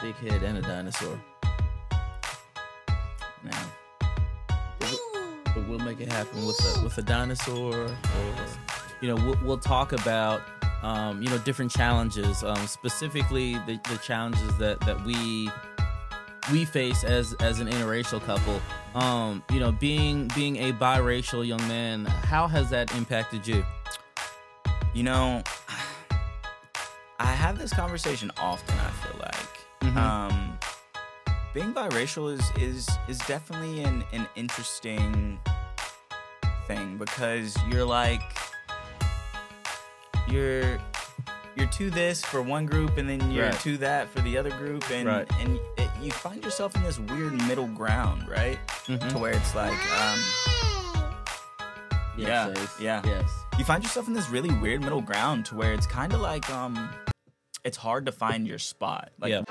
[0.00, 1.18] big head and a dinosaur.
[3.44, 3.72] Now,
[4.80, 4.98] but we-
[5.54, 7.86] but we'll make it happen with a with a dinosaur, or
[9.00, 10.42] you know, we'll, we'll talk about
[10.82, 15.50] um, you know different challenges, um, specifically the, the challenges that that we
[16.52, 18.60] we face as as an interracial couple.
[18.94, 23.64] Um, you know, being being a biracial young man, how has that impacted you?
[24.94, 25.42] You know,
[27.20, 28.76] I have this conversation often.
[28.78, 29.07] I feel
[29.98, 30.30] Mhm.
[30.30, 30.58] um,
[31.54, 35.38] being biracial is is is definitely an an interesting
[36.66, 38.22] thing because you're like
[40.28, 40.78] you're
[41.56, 43.60] you're to this for one group and then you're Right.
[43.60, 45.26] to that for the other group and Right.
[45.40, 48.58] and it, you find yourself in this weird middle ground, right?
[48.86, 49.08] Mhm.
[49.10, 50.18] To where it's like um,
[52.16, 52.80] Yeah, Ace.
[52.80, 53.00] yeah.
[53.04, 53.28] yes.
[53.58, 56.48] you find yourself in this really weird middle ground to where it's kind of like
[56.50, 56.88] um
[57.64, 59.42] it's hard to find your spot like Yeah.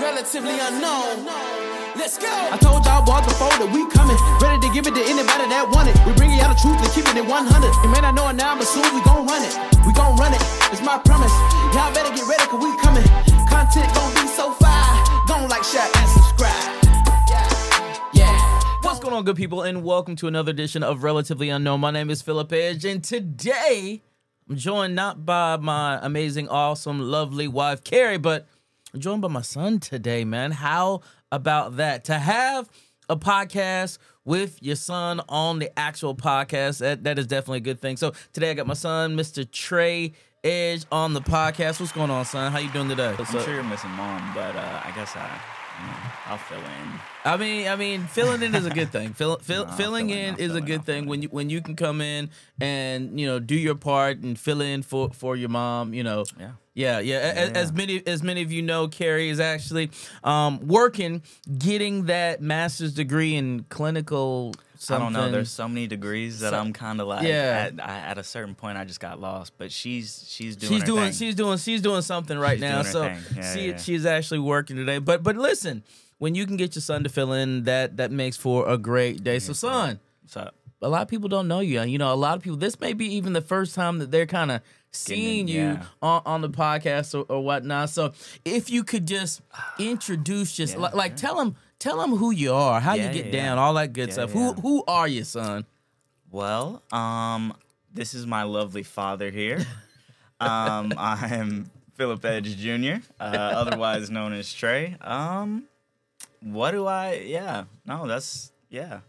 [0.00, 1.24] Relatively unknown.
[1.96, 2.28] Let's go.
[2.28, 5.64] I told y'all boys before that we coming, ready to give it to anybody that
[5.72, 5.96] want it.
[6.04, 7.32] We bringing y'all the truth and keeping it 100.
[7.82, 9.54] You may not know it now, but soon we gon' run it.
[9.88, 10.42] We gon' run it.
[10.68, 11.32] It's my promise.
[11.72, 13.06] Y'all better get ready, cause we coming.
[13.48, 14.96] Content gon' be so fire.
[15.24, 16.68] Gon' like, share, and subscribe.
[17.32, 17.48] Yeah.
[18.12, 18.36] Yeah.
[18.84, 21.80] What's going on, good people, and welcome to another edition of Relatively Unknown.
[21.80, 24.02] My name is Philip Edge, and today
[24.48, 28.46] I'm joined not by my amazing, awesome, lovely wife, Carrie, but
[28.96, 30.52] I'm joined by my son today, man.
[30.52, 32.04] How about that?
[32.04, 32.66] To have
[33.10, 37.78] a podcast with your son on the actual podcast, that, that is definitely a good
[37.78, 37.98] thing.
[37.98, 39.48] So today I got my son, Mr.
[39.50, 41.78] Trey Edge, on the podcast.
[41.78, 42.50] What's going on, son?
[42.50, 43.14] How you doing today?
[43.18, 45.40] i'm sure you're missing mom but uh i guess i
[45.78, 45.96] you know,
[46.28, 49.12] i'll fill in I mean, I mean, filling in is a good thing.
[49.12, 51.50] Fill, fill, No, I'll filling fill in, in is a good thing when you when
[51.50, 55.34] you can come in and you know do your part and fill in for for
[55.34, 55.92] your mom.
[55.92, 56.52] You know, Yeah.
[56.76, 57.16] Yeah, yeah.
[57.16, 57.56] As, Yeah.
[57.56, 59.90] as many as many of you know, Carrie is actually
[60.22, 61.22] um, working,
[61.58, 64.54] getting that master's degree in clinical.
[64.90, 65.30] I don't know.
[65.30, 67.26] There's so many degrees that So- I'm kind of like.
[67.26, 67.70] Yeah.
[67.72, 69.54] At, I, at a certain point, I just got lost.
[69.56, 70.72] But she's she's doing.
[70.74, 71.12] she's doing thing.
[71.14, 72.82] she's doing she's doing something right She's now.
[72.82, 73.04] So.
[73.34, 73.76] Yeah, she yeah.
[73.78, 74.98] she's actually working today.
[74.98, 75.82] But but listen,
[76.18, 79.24] when you can get your son to fill in, that that makes for a great
[79.24, 79.38] day.
[79.38, 79.98] So son.
[80.26, 80.50] So
[80.82, 81.80] a lot of people don't know you.
[81.80, 82.58] You know, a lot of people.
[82.58, 84.60] This may be even the first time that they're kind of
[84.96, 85.84] seeing you yeah.
[86.02, 87.90] on, on the podcast or, or whatnot.
[87.90, 88.12] So,
[88.44, 89.42] if you could just
[89.78, 93.12] introduce, just Yeah, like, like tell them, tell them who you are, how Yeah, you
[93.22, 93.62] get yeah, down, yeah.
[93.62, 94.30] all that good Yeah, stuff.
[94.34, 94.52] yeah.
[94.52, 95.66] Who who are you, son?
[96.30, 97.54] well, um,
[97.92, 99.64] this is my lovely father here.
[100.40, 104.96] um, I'm Philip Edge Jr., uh, otherwise known as Trey.
[105.00, 105.64] Um,
[106.42, 107.22] what do I?
[107.24, 109.00] Yeah, no, that's yeah.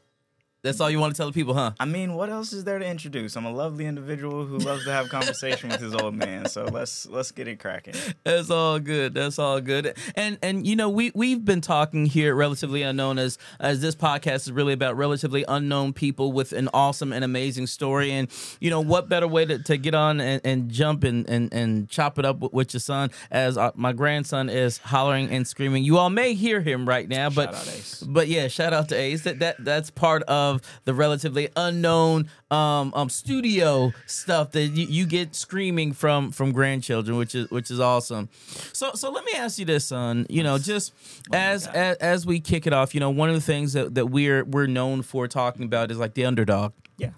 [0.67, 1.71] That's all you want to tell the people, huh?
[1.79, 3.37] I mean, what else is there to introduce?
[3.37, 6.47] I'm a lovely individual who loves to have conversation with his old man.
[6.47, 7.93] So let's let's get it cracking.
[8.23, 9.13] That's all good.
[9.13, 9.95] That's all good.
[10.15, 13.95] And and you know we we've been talking here at relatively unknown as as this
[13.95, 18.11] podcast is really about relatively unknown people with an awesome and amazing story.
[18.11, 18.27] And
[18.59, 21.89] you know what better way to, to get on and, and jump and, and and
[21.89, 25.83] chop it up with, with your son as uh, my grandson is hollering and screaming.
[25.83, 28.03] You all may hear him right now, but Shout out Ace.
[28.05, 29.23] but yeah, shout out to Ace.
[29.23, 35.05] That that that's part of the relatively unknown um, um studio stuff that you, you
[35.05, 38.29] get screaming from from grandchildren, which is which is awesome.
[38.73, 40.25] So so let me ask you this, son.
[40.29, 40.93] You know, just
[41.31, 44.07] as, as as we kick it off, you know, one of the things that, that
[44.07, 47.11] we're we're known for talking about is like the underdog Yeah.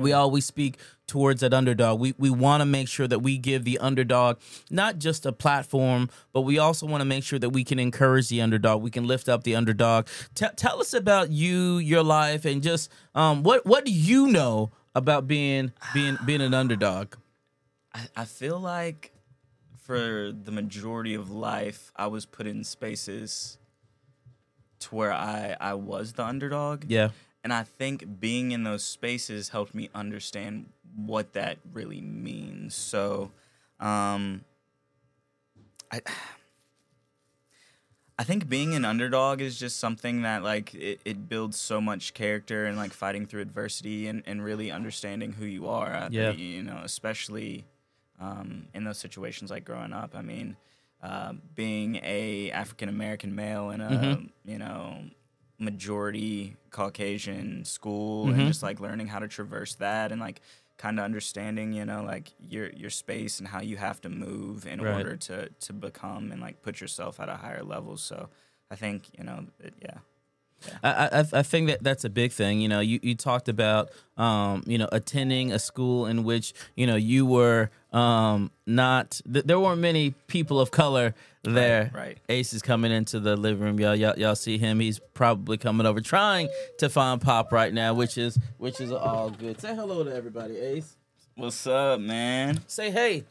[0.00, 2.00] We always speak towards that underdog.
[2.00, 4.38] We we want to make sure that we give the underdog
[4.70, 8.28] not just a platform, but we also want to make sure that we can encourage
[8.28, 8.82] the underdog.
[8.82, 10.06] We can lift up the underdog.
[10.34, 14.70] T- tell us about you, your life, and just um, what what do you know
[14.94, 17.14] about being being being an underdog?
[17.94, 19.12] I, I feel like
[19.76, 23.58] for the majority of life, I was put in spaces
[24.80, 26.84] to where I, I was the underdog.
[26.88, 27.10] Yeah,
[27.44, 32.74] And I think being in those spaces helped me understand what that really means.
[32.74, 33.30] So,
[33.78, 34.44] um,
[35.92, 36.00] I,
[38.18, 42.14] I think being an underdog is just something that like it, it builds so much
[42.14, 45.92] character and like fighting through adversity and, and really understanding who you are.
[45.92, 46.30] I- Yeah.
[46.30, 47.64] You know, especially
[48.20, 50.12] um, in those situations like growing up.
[50.14, 50.56] I mean,
[51.02, 54.30] uh, being a African American male in a Mhm.
[54.44, 55.02] you know
[55.58, 58.34] majority Caucasian school Mhm.
[58.34, 60.40] and just like learning how to traverse that and like
[60.76, 64.66] kind of understanding you know like your your space and how you have to move
[64.66, 64.94] in Right.
[64.94, 67.96] order to to become and like put yourself at a higher level.
[67.96, 68.28] So
[68.70, 69.98] I think you know it, yeah.
[70.82, 72.60] I, I I think that that's a big thing.
[72.60, 76.86] You know, you, you talked about um, you know attending a school in which you
[76.86, 81.14] know you were um, not th- there weren't many people of color
[81.44, 81.92] there.
[81.94, 82.18] right.
[82.28, 83.78] Ace is coming into the living room.
[83.78, 84.80] Y'all, y'all, y'all see him.
[84.80, 86.48] He's probably coming over, trying
[86.78, 89.60] to find Pop right now, which is which is all good.
[89.60, 90.96] Say hello to everybody, Ace.
[91.36, 92.60] What's up, man?
[92.66, 93.24] Say hey.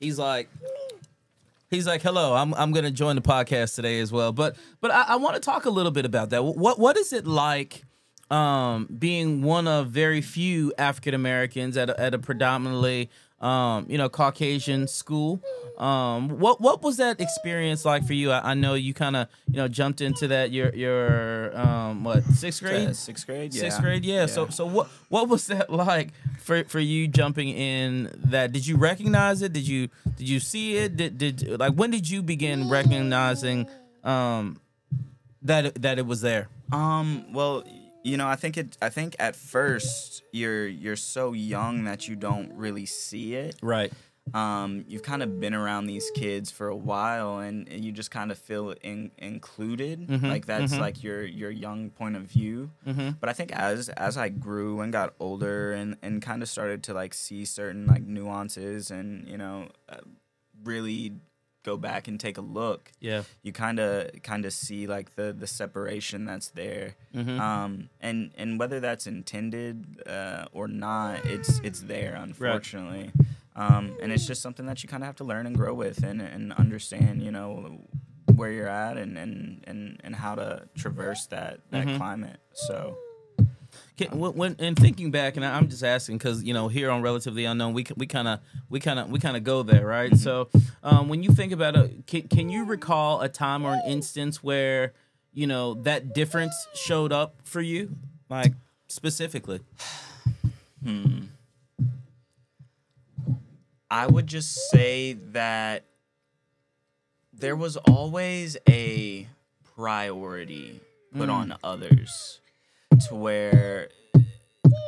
[0.00, 0.50] He's like,
[1.70, 2.34] he's like, hello.
[2.34, 4.32] I'm I'm gonna join the podcast today as well.
[4.32, 6.42] But but I, I want to talk a little bit about that.
[6.42, 7.84] What what is it like?
[8.30, 13.08] Um, being one of very few African Americans at a, at a predominantly
[13.40, 15.40] um, you know Caucasian school.
[15.78, 18.32] Um, what what was that experience like for you?
[18.32, 20.50] I, I know you kind of you know jumped into that.
[20.50, 22.88] Your your um, what sixth grade?
[22.88, 23.54] Uh, sixth grade.
[23.54, 23.60] Yeah.
[23.60, 24.26] Sixth grade, yeah.
[24.26, 26.08] So so what what was that like
[26.40, 28.50] for for you jumping in that?
[28.52, 29.52] Did you recognize it?
[29.52, 30.96] Did you did you see it?
[30.96, 33.68] Did did like when did you begin recognizing
[34.02, 34.58] um
[35.42, 36.48] that it- that it was there?
[36.72, 37.32] Um.
[37.32, 37.62] Well,
[38.06, 38.78] you know, I think it.
[38.80, 43.56] I think at first you're you're so young that you don't really see it.
[43.60, 43.92] Right.
[44.32, 44.84] Um.
[44.88, 48.30] You've kind of been around these kids for a while, and, and you just kind
[48.32, 50.06] of feel in, included.
[50.06, 52.70] Mm-hmm, Like that's like your your young point of view.
[53.20, 56.82] But I think as as I grew and got older, and and kind of started
[56.84, 59.98] to like see certain like nuances, and you know, uh,
[60.64, 61.12] really
[61.70, 63.22] go back and take a look Yeah.
[63.46, 63.92] you kind of
[64.30, 67.40] kind of see like the the separation that's there Mm-hmm.
[67.48, 67.70] um
[68.00, 69.74] and and whether that's intended
[70.06, 73.06] uh or not it's it's there unfortunately
[73.62, 75.98] um and it's just something that you kind of have to learn and grow with
[76.10, 77.80] and and understand you know
[78.38, 80.48] where you're at and and and, and how to
[80.82, 81.96] traverse that that Mm-hmm.
[81.96, 82.96] climate so
[83.96, 87.00] Can, when, when and thinking back, and I'm just asking because you know here on
[87.00, 90.14] relatively unknown, we we kind of we kind of we kind of go there, right?
[90.16, 90.48] So
[90.82, 94.42] um, when you think about it, can, can you recall a time or an instance
[94.42, 94.92] where
[95.32, 97.96] you know that difference showed up for you,
[98.28, 98.52] like
[98.86, 99.60] specifically?
[100.84, 101.20] hmm.
[103.90, 105.84] I would just say that
[107.32, 109.26] there was always a
[109.74, 110.80] priority
[111.16, 112.40] put on others
[113.08, 113.88] to where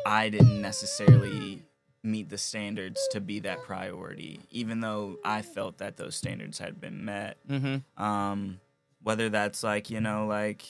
[0.07, 1.63] I didn't necessarily
[2.03, 6.81] meet the standards to be that priority, even though I felt that those standards had
[6.81, 7.37] been met.
[7.49, 8.03] Mm-hmm.
[8.03, 8.61] Um,
[9.03, 10.65] whether that's like, you know, like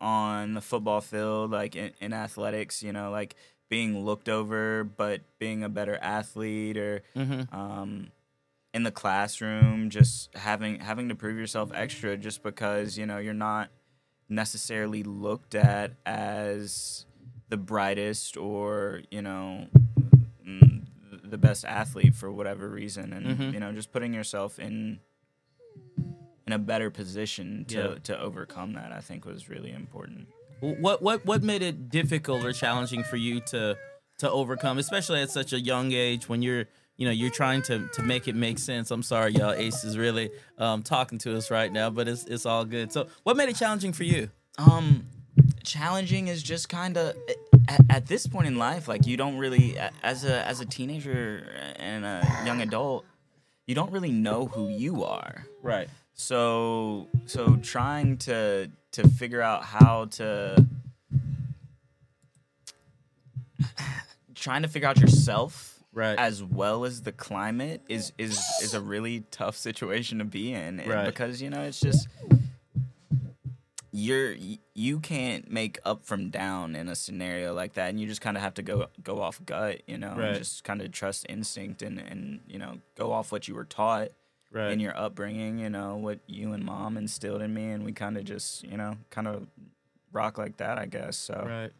[0.00, 3.36] on the football field, like in, in athletics, you know, like
[3.68, 7.54] being looked over, but being a better athlete or Mm-hmm.
[7.54, 8.08] um,
[8.72, 13.32] in the classroom, just having having to prove yourself extra just because you know you're
[13.32, 13.70] not
[14.28, 17.06] necessarily looked at as
[17.48, 19.66] the brightest or you know
[20.46, 20.86] mm,
[21.22, 23.52] the best athlete for whatever reason, and Mhm.
[23.54, 25.00] you know just putting yourself in
[26.46, 27.94] in a better position to Yeah.
[28.04, 30.28] to overcome that, I think was really important.
[30.60, 33.76] What what what made it difficult or challenging for you to
[34.18, 37.88] to overcome, especially at such a young age when you're you know you're trying to
[37.94, 38.90] to make it make sense.
[38.90, 39.52] I'm sorry, y'all.
[39.52, 42.92] Ace is really um, talking to us right now, but it's it's all good.
[42.92, 44.30] So, what made it challenging for you?
[44.58, 45.04] um
[45.64, 47.16] challenging is just kind of
[47.68, 51.44] at, at this point in life like you don't really as a as a teenager
[51.76, 53.04] and a young adult
[53.66, 55.88] you don't really know who you are Right.
[56.12, 60.64] so so trying to to figure out how to
[64.34, 66.18] trying to figure out yourself Right.
[66.18, 70.80] as well as the climate is is is a really tough situation to be in
[70.80, 71.06] and Right.
[71.06, 72.08] because you know it's just
[73.92, 74.34] you're
[74.74, 78.36] you can't make up from down in a scenario like that and you just kind
[78.36, 80.30] of have to go go off gut you know Right.
[80.30, 83.64] and just kind of trust instinct and and you know go off what you were
[83.64, 84.08] taught
[84.50, 84.70] Right.
[84.72, 88.16] in your upbringing you know what you and mom instilled in me and we kind
[88.16, 89.46] of just you know kind of
[90.12, 91.72] rock like that i guess so Right.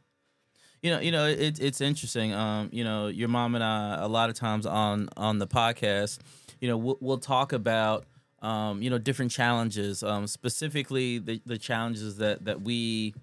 [0.85, 2.35] You know, you know, it, it's interesting.
[2.35, 6.19] Um, you know, your mom and I, a lot of times on on the podcast,
[6.61, 8.05] you know, we'll, we'll talk about,
[8.43, 13.15] um, you know, different challenges, um, specifically the the challenges that that we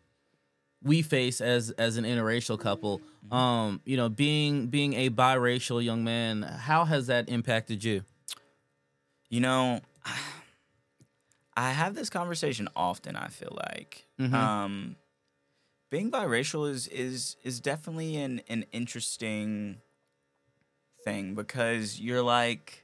[0.82, 3.00] we face as as an interracial couple.
[3.32, 8.01] Um, you know, being being a biracial young man, how has that impacted you?
[9.30, 9.82] You know,
[11.56, 13.15] I have this conversation often.
[13.15, 14.34] I feel like Mhm.
[14.34, 14.96] um,
[15.91, 19.77] being biracial is is is definitely an an interesting
[21.03, 22.83] thing because you're like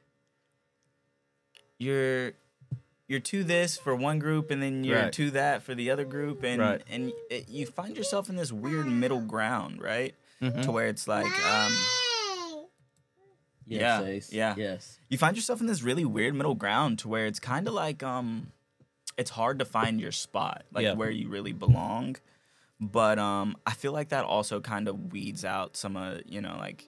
[1.80, 2.34] you're
[3.08, 5.14] you're to this for one group and then you're Right.
[5.14, 6.82] to that for the other group and Right.
[6.90, 10.14] and it, you find yourself in this weird middle ground, right?
[10.42, 10.64] Mhm.
[10.64, 11.74] To where it's like um,
[13.66, 14.32] Yeah, Ace.
[14.32, 14.56] yeah.
[14.58, 15.00] Yes.
[15.10, 18.04] you find yourself in this really weird middle ground to where it's kind of like
[18.04, 18.52] um
[19.18, 20.94] it's hard to find your spot like Yeah.
[20.94, 22.18] where you really belong
[22.80, 26.56] but um i feel like that also kind of weeds out some of you know
[26.60, 26.88] like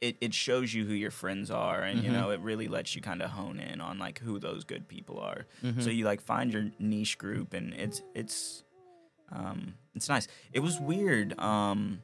[0.00, 3.00] it, it shows you who your friends are and you know it really lets you
[3.02, 5.46] kind of hone in on like who those good people are
[5.80, 8.64] so you like find your niche group and it's it's
[9.30, 12.02] um it's nice it was weird um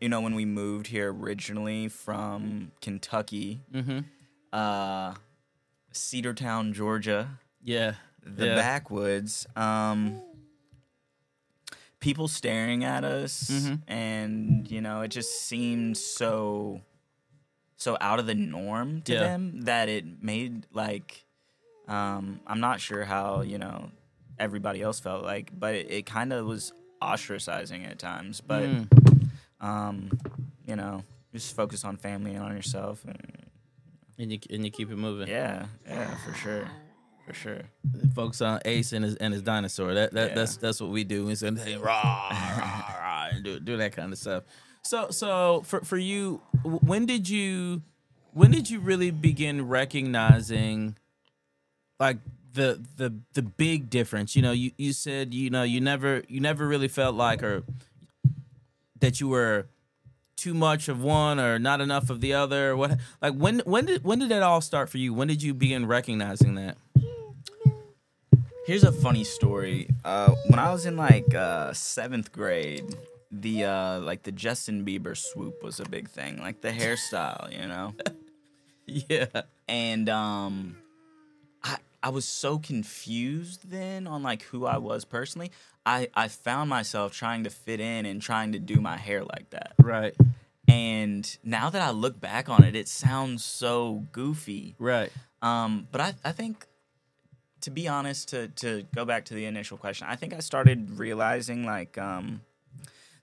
[0.00, 3.98] you know when we moved here originally from kentucky Mm-hmm.
[4.52, 5.14] uh
[5.92, 7.28] cedartown georgia
[7.62, 7.94] Yeah.
[8.24, 8.54] the yeah.
[8.54, 10.20] backwoods um
[12.04, 13.80] people staring at us Mhm.
[13.88, 16.80] and you know it just seemed so
[17.76, 19.20] so out of the norm to Yeah.
[19.28, 21.24] them that it made like
[21.88, 23.90] um i'm not sure how you know
[24.38, 28.86] everybody else felt like but it, it kind of was ostracizing at times but Mm.
[29.60, 29.96] um
[30.66, 33.20] you know just focus on family and on yourself and
[34.18, 35.28] And you and you keep it moving.
[35.28, 36.68] yeah yeah for sure
[37.26, 37.60] for sure
[38.14, 39.94] Focus on Ace and his and his dinosaur.
[39.94, 40.34] That that Yeah.
[40.34, 41.26] that's that's what we do.
[41.26, 42.00] We say hey, rah,
[42.30, 44.44] rah, rah, and do do that kind of stuff.
[44.82, 47.82] So so for for you, when did you
[48.32, 50.96] when did you really begin recognizing
[51.98, 52.18] like
[52.52, 54.36] the the the big difference?
[54.36, 57.62] You know, you you said you know you never you never really felt like or
[59.00, 59.66] that you were
[60.36, 62.76] too much of one or not enough of the other.
[62.76, 65.14] What like when when did when did that all start for you?
[65.14, 66.76] When did you begin recognizing that?
[68.66, 69.88] Here's a funny story.
[70.04, 72.96] Uh, when I was in like uh, seventh grade,
[73.30, 77.66] the uh, like the Justin Bieber swoop was a big thing, like the hairstyle, you
[77.68, 77.94] know.
[78.86, 79.28] Yeah.
[79.66, 80.76] And um,
[81.62, 85.52] I I was so confused then on like who I was personally.
[85.86, 89.48] I I found myself trying to fit in and trying to do my hair like
[89.50, 89.72] that.
[89.82, 90.14] Right.
[90.68, 94.74] And now that I look back on it, it sounds so goofy.
[94.78, 95.10] Right.
[95.40, 96.66] Um, but I, I think,
[97.64, 100.98] to be honest, to to go back to the initial question, I think I started
[100.98, 102.40] realizing like um,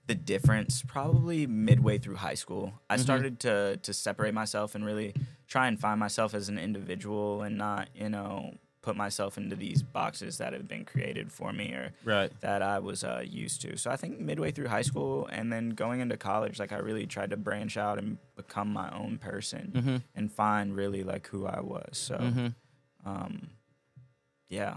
[0.06, 2.74] the difference probably midway through high school.
[2.90, 5.14] I started to to separate myself and really
[5.48, 9.80] try and find myself as an individual and not you know put myself into these
[9.80, 12.32] boxes that have been created for me or Right.
[12.40, 13.76] that I was uh, used to.
[13.78, 17.06] So I think midway through high school and then going into college, like I really
[17.06, 19.96] tried to branch out and become my own person Mm-hmm.
[20.16, 21.90] and find really like who I was.
[21.92, 22.48] So, Mm-hmm.
[23.06, 23.50] um,
[24.52, 24.76] yeah,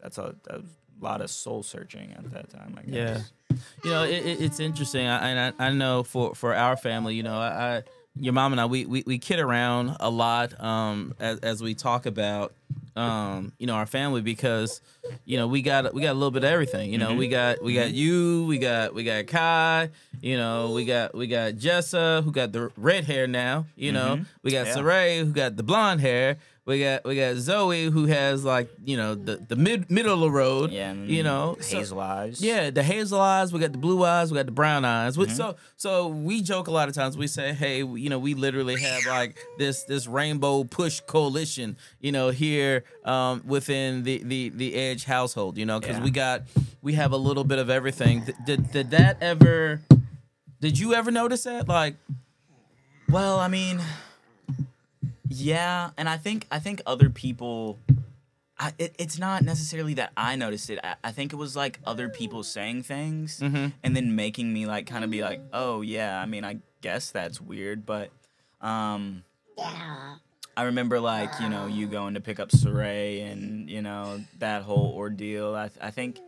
[0.00, 2.78] that's a, that was a lot of soul searching at that time.
[2.78, 3.20] I Yeah.
[3.82, 5.06] You know, it, it, it's interesting.
[5.06, 7.82] I, and I, I know for, for our family, you know, I, I
[8.20, 11.74] your mom and I, we, we, we kid around a lot um, as, as we
[11.74, 12.52] talk about,
[12.96, 14.80] um, you know, our family because,
[15.24, 16.92] you know, we got we got a little bit of everything.
[16.92, 20.84] You know, we got we got you, we got we got Kai, you know, we
[20.84, 23.66] got we got Jessa who got the red hair now.
[23.76, 24.74] You know, we got Yeah.
[24.74, 26.38] Saray who got the blonde hair.
[26.68, 30.20] We got we got Zoe who has like you know the the mid middle of
[30.20, 30.70] the road.
[30.70, 32.42] Yeah, you know so- hazel eyes.
[32.42, 33.54] yeah, the hazel eyes.
[33.54, 34.30] We got the blue eyes.
[34.30, 35.16] We got the brown eyes.
[35.16, 35.32] Mm-hmm.
[35.34, 37.16] So, so we joke a lot of times.
[37.16, 42.12] We say, "Hey, you know, we literally have like this this rainbow push coalition, you
[42.12, 46.04] know, here um, within the the the Edge household, you know, because Yeah.
[46.04, 46.42] we got
[46.82, 48.24] we have a little bit of everything.
[48.26, 49.80] Th- Did did that ever?
[50.60, 51.66] Did you ever notice that?
[51.66, 51.96] Like,
[53.08, 53.80] Well, I mean,
[55.28, 57.78] yeah, and I think I think other people.
[58.60, 60.80] I, it, it's not necessarily that I noticed it.
[60.82, 63.68] I, I think it was like other people saying things Mm-hmm.
[63.84, 66.20] and then making me like kind of be like, oh yeah.
[66.20, 68.10] I mean, I guess that's weird, but
[68.60, 69.22] um,
[70.56, 74.62] I remember like you know you going to pick up Saray and you know that
[74.62, 75.54] whole ordeal.
[75.54, 76.18] I I think.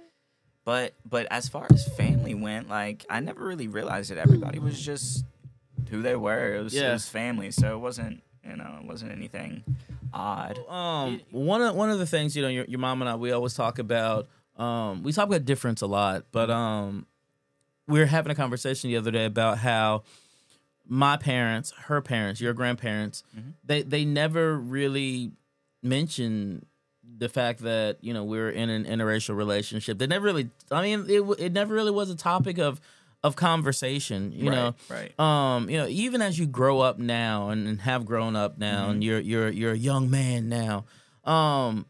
[0.65, 4.81] But but as far as family went, like I never really realized that everybody was
[4.81, 5.25] just
[5.89, 6.55] who they were.
[6.55, 6.91] It was, Yeah.
[6.91, 9.63] it was family, so it wasn't you know it wasn't anything
[10.13, 10.59] odd.
[10.69, 13.33] um, one of one of the things you know, your, your mom and I, we
[13.33, 14.29] always talk about.
[14.57, 17.07] Um, we talk about difference a lot, but um,
[17.89, 20.03] we were having a conversation the other day about how
[20.87, 23.23] my parents, her parents, your grandparents,
[23.65, 25.33] they they never really
[25.83, 26.67] mentioned
[27.19, 29.99] the fact that you know we were in an interracial relationship.
[29.99, 30.51] They never really.
[30.71, 32.81] I mean, it it never really was a topic of
[33.23, 34.33] of conversation.
[34.33, 35.19] You know, right.
[35.21, 38.83] um, you know, even as you grow up now and, and have grown up now,
[38.85, 38.91] Mm-hmm.
[38.93, 40.85] and you're you're you're a young man now,
[41.25, 41.87] um,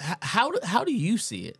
[0.00, 1.58] h- how do, how do you see it?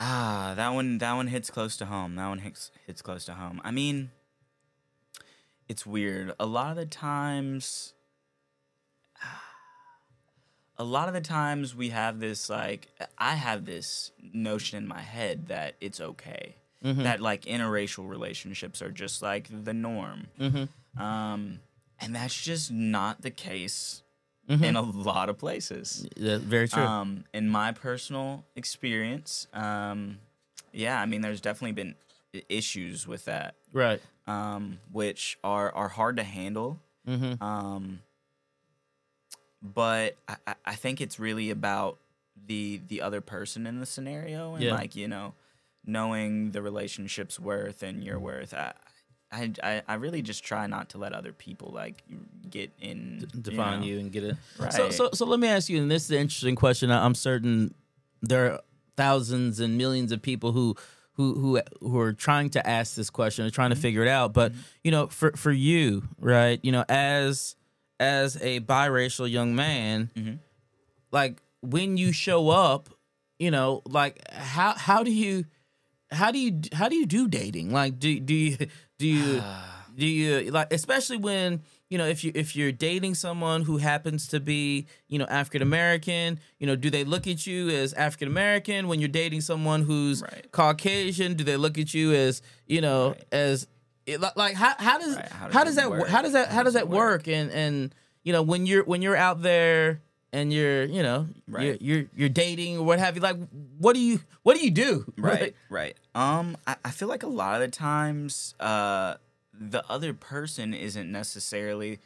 [0.00, 2.14] Ah, that one that one hits close to home.
[2.16, 3.60] That one hits hits close to home.
[3.64, 4.10] I mean,
[5.68, 6.32] it's weird.
[6.38, 7.94] A lot of the times
[10.76, 12.88] a lot of the times we have this like
[13.18, 16.56] I have this notion in my head that it's okay.
[16.82, 20.28] That like interracial relationships are just like the norm.
[20.40, 21.02] Mm-hmm.
[21.02, 21.60] Um
[22.00, 24.02] and that's just not the case
[24.48, 24.62] Mhm.
[24.64, 26.06] in a lot of places.
[26.16, 26.82] Yeah, very true.
[26.82, 30.20] Um, in my personal experience, um,
[30.72, 31.94] yeah, I mean, there's definitely been
[32.48, 34.00] issues with that, Right.
[34.26, 36.80] um, which are are hard to handle.
[37.06, 37.42] Mm-hmm.
[37.42, 38.00] Um,
[39.60, 41.98] but I, I- I think it's really about
[42.46, 44.72] the the other person in the scenario and Yeah.
[44.74, 45.34] like you know
[45.86, 48.54] knowing the relationship's worth and your worth.
[48.54, 48.72] I,
[49.62, 52.02] I I really just try not to let other people like
[52.48, 53.86] get in Define know.
[53.86, 54.36] you and get it.
[54.58, 54.72] Right.
[54.72, 56.90] So, so, so let me ask you, and this is an interesting question.
[56.90, 57.74] I'm certain
[58.22, 58.60] there are
[58.96, 60.74] thousands and millions of people who
[61.12, 64.32] who who who are trying to ask this question and trying to figure it out.
[64.32, 66.58] But you know, for for you, right?
[66.62, 67.54] You know, as
[68.00, 70.38] as a biracial young man, Mhm.
[71.12, 72.88] like when you show up,
[73.38, 75.44] you know, like how how do you
[76.10, 77.72] how do you how do you do dating?
[77.72, 78.56] Like do do you
[78.98, 79.42] do you
[79.96, 84.28] do you like especially when you know if you if you're dating someone who happens
[84.28, 88.28] to be you know African American, you know, do they look at you as African
[88.28, 90.50] American when you're dating someone who's Right.
[90.52, 91.34] Caucasian?
[91.34, 93.24] Do they look at you as you know Right.
[93.32, 93.66] as
[94.06, 95.28] eh, it, like how how does Right.
[95.28, 96.08] how How does, does that it wo- work?
[96.08, 97.26] how does that how, does that work?
[97.28, 100.00] And and you know when you're when you're out there
[100.32, 101.82] and you're you know you're, Right.
[101.82, 103.36] you're you're dating or what have you like
[103.78, 107.28] what do you what do you do right right um I, I feel like a
[107.28, 109.14] lot of the times uh
[109.58, 111.98] the other person isn't necessarily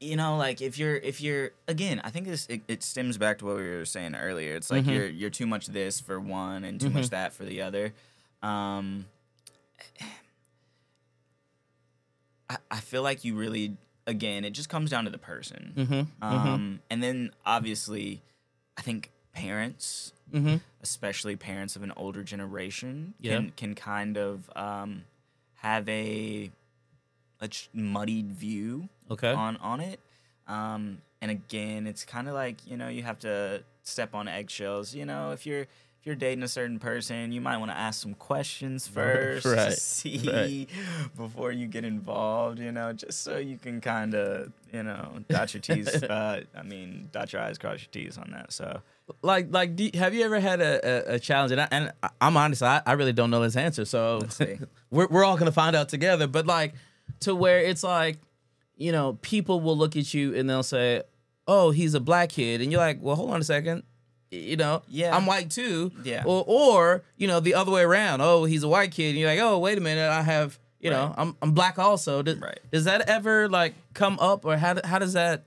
[0.00, 3.38] you know like if you're if you're again i think this it, it stems back
[3.38, 4.92] to what we were saying earlier it's like Mhm.
[4.92, 6.96] you're you're too much this for one and too Mm-hmm.
[6.96, 7.92] much that for the other
[8.42, 9.06] um
[12.48, 13.76] I, I feel like you really
[14.10, 18.20] again it just comes down to the person mm-hmm, um and then obviously
[18.76, 20.56] i think parents mm-hmm.
[20.82, 23.36] especially parents of an older generation Yeah.
[23.36, 25.04] can can kind of um,
[25.62, 26.50] have a
[27.40, 30.00] a ch- muddied view okay on on it.
[30.46, 34.94] Um, and again, it's kind of like you know you have to step on eggshells.
[34.94, 35.66] You know, if you're
[36.00, 39.70] if you're dating a certain person, you might want to ask some questions first Right,
[39.70, 40.66] to see right.
[41.14, 42.58] before you get involved.
[42.58, 45.88] You know, just so you can kind of you know dot your t's.
[46.02, 48.50] uh, I mean, dot your i's, cross your t's on that.
[48.52, 48.80] So.
[49.22, 52.62] like like do, have you ever had a, a, a challenge and, I, i'm honest
[52.62, 54.20] I, I really don't know this answer so
[54.92, 56.74] we're, we're all gonna find out together but like
[57.20, 58.18] to where it's like
[58.76, 61.02] you know people will look at you and they'll say
[61.48, 63.82] oh he's a black kid and you're like well hold on a second
[64.30, 65.16] you know Yeah.
[65.16, 66.22] i'm white too Yeah.
[66.24, 69.28] or, or you know the other way around oh he's a white kid and you're
[69.28, 72.58] like oh wait a minute i have you know I'm, I'm black also does, Right.
[72.70, 75.44] does that ever like come up or how, how does that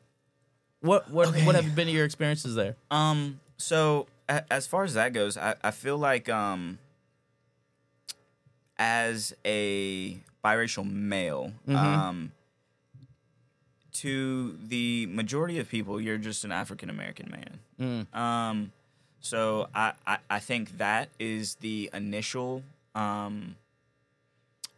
[0.81, 1.63] what what what Okay.
[1.65, 3.39] have been your experiences there Um.
[3.57, 6.77] So a- as far as that goes, I, I feel like um.
[8.77, 11.75] As a biracial male, Mhm.
[11.75, 12.31] um.
[13.93, 17.59] To the majority of people, you're just an African American man.
[18.11, 18.17] Mm.
[18.17, 18.71] Um,
[19.21, 22.63] so I, I I think that is the initial
[22.95, 23.55] um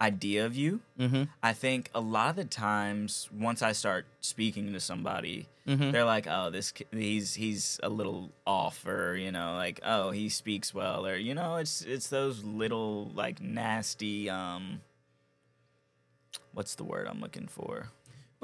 [0.02, 0.82] idea of you.
[1.00, 5.94] mm-hmm I think a lot of the times once I start speaking to somebody, Mhm.
[5.94, 10.28] they're like, "Oh, this he's he's a little off," or you know, like, "Oh, he
[10.28, 14.82] speaks well," or you know, it's it's those little like nasty um,
[16.54, 17.90] what's the word I'm looking for?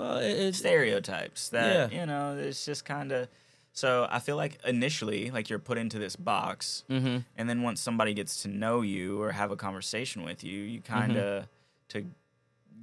[0.01, 1.99] Well it, it's Stereotypes that Yeah.
[1.99, 3.27] you know, it's just kind of.
[3.73, 7.79] So I feel like initially, like you're put into this box, mm-hmm and then once
[7.79, 11.47] somebody gets to know you or have a conversation with you, you kind of
[11.89, 12.05] to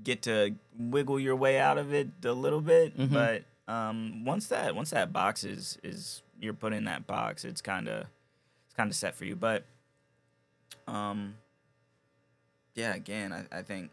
[0.03, 2.97] get to wiggle your way out of it a little bit.
[2.97, 3.13] Mhm.
[3.13, 7.61] But um, once that once that box is is you're put in that box, it's
[7.61, 8.07] kind of
[8.67, 9.37] it's kind of set for you.
[9.37, 9.65] But
[10.87, 11.35] um,
[12.75, 13.91] yeah, again, I, I think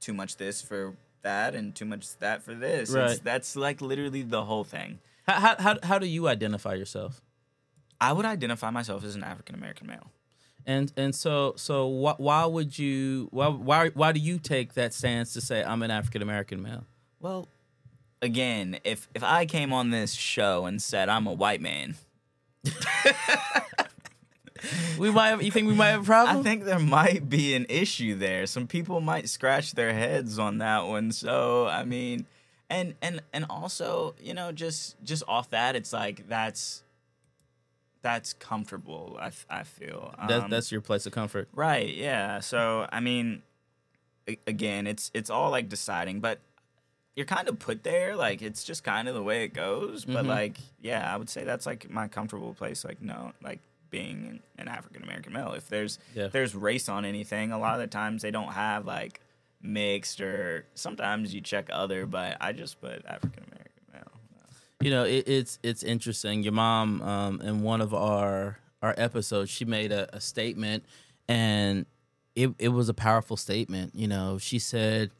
[0.00, 2.90] too much this for that and too much that for this.
[2.90, 3.24] It's- Right.
[3.24, 4.98] that's like literally the whole thing.
[5.26, 7.20] How, how, how, how do you identify yourself?
[8.00, 10.10] I would identify myself as an African American male.
[10.66, 14.92] And and so so why, why would you why why why do you take that
[14.94, 16.84] stance to say I'm an African American male?
[17.20, 17.48] Well,
[18.22, 21.96] again, if if I came on this show and said I'm a white man,
[24.98, 26.38] We might have, you think we might have a problem?
[26.38, 28.46] I think there might be an issue there.
[28.46, 31.12] Some people might scratch their heads on that one.
[31.12, 32.26] So, I mean,
[32.68, 36.82] and and and also, you know, just just off that, it's like that's
[38.02, 39.16] that's comfortable.
[39.20, 41.48] I, I feel that, Um, that's your place of comfort.
[41.54, 41.94] Right.
[41.94, 42.40] Yeah.
[42.40, 43.42] So I mean,
[44.46, 46.40] again, it's it's all like deciding, but
[47.16, 48.14] you're kind of put there.
[48.16, 50.04] Like it's just kind of the way it goes.
[50.04, 50.28] But Mhm.
[50.28, 52.84] like, yeah, I would say that's like my comfortable place.
[52.84, 55.52] Like no, like being an, an African American male.
[55.52, 56.26] If there's Yeah.
[56.26, 59.20] if there's race on anything, a lot of the times they don't have like
[59.60, 64.20] mixed or sometimes you check other, but I just put African American male.
[64.80, 66.42] You know, it, it's it's interesting.
[66.42, 70.84] Your mom, um, in one of our our episodes, she made a, a statement,
[71.28, 71.86] and
[72.36, 73.94] it it was a powerful statement.
[73.94, 75.10] You know, she said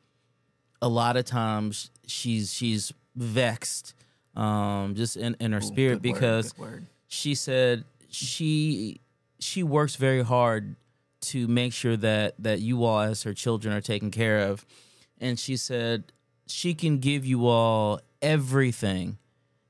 [0.81, 3.95] a lot of times she's she's vexed,
[4.37, 6.87] um, just in in her Ooh, spirit good word, because word.
[7.09, 9.01] she said she
[9.39, 10.77] she works very hard
[11.21, 14.65] to make sure that that you all as her children are taken care of
[15.21, 16.13] and she said
[16.47, 19.19] she can give you all everything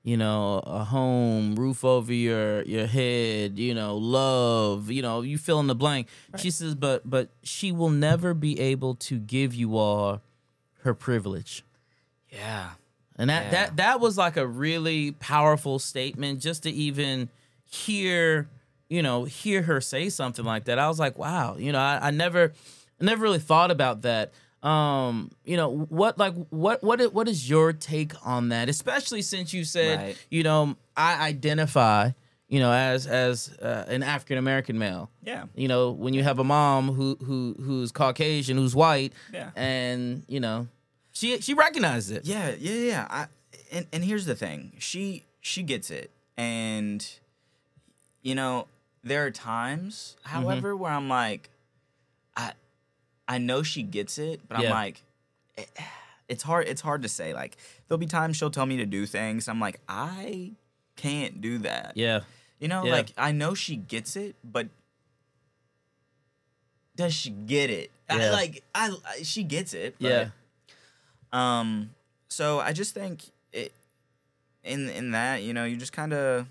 [0.02, 5.36] you know a home roof over your your head you know love you know you
[5.38, 6.06] fill in the blank
[6.38, 10.20] she says but but she will never be able to give you all
[10.82, 11.64] her privilege
[12.30, 12.70] Yeah.
[13.16, 13.50] and that Yeah.
[13.50, 17.28] that that was like a really powerful statement just to even
[17.70, 18.48] hear,
[18.88, 20.78] you know, hear her say something like that.
[20.78, 22.52] I was like, wow, you know, I, I never
[23.00, 24.32] I never really thought about that.
[24.62, 28.68] Um, you know, what like what what what is your take on that?
[28.68, 30.26] Especially since you said, Right.
[30.30, 32.10] you know, I identify,
[32.48, 35.10] you know, as as uh, an African American male.
[35.22, 35.44] Yeah.
[35.54, 39.50] You know, when you have a mom who who who's Caucasian, who's white, Yeah.
[39.54, 40.66] and you know,
[41.12, 42.26] she she recognizes it.
[42.26, 43.06] Yeah, yeah, yeah.
[43.08, 43.26] I,
[43.70, 44.72] and and here's the thing.
[44.78, 46.10] She she gets it.
[46.36, 47.06] And
[48.28, 48.66] you know,
[49.02, 50.34] there are times, Mm-hmm.
[50.36, 51.48] however, where I'm like
[52.36, 52.52] I
[53.26, 55.02] I know she gets it, but I'm like
[55.56, 55.64] eh,
[56.28, 57.32] it's hard it's hard to say.
[57.32, 59.48] Like there'll be times she'll tell me to do things.
[59.48, 60.52] I'm like, I
[60.96, 61.92] can't do that.
[61.96, 62.20] Yeah.
[62.60, 62.92] You know, Yeah.
[62.92, 64.66] like I know she gets it, but
[66.96, 67.90] does she get it?
[68.10, 69.94] I, like I, I she gets it.
[70.00, 70.28] but- Yeah.
[71.32, 71.90] um,
[72.28, 73.72] so I just think it
[74.64, 76.46] in in that you know you just kind of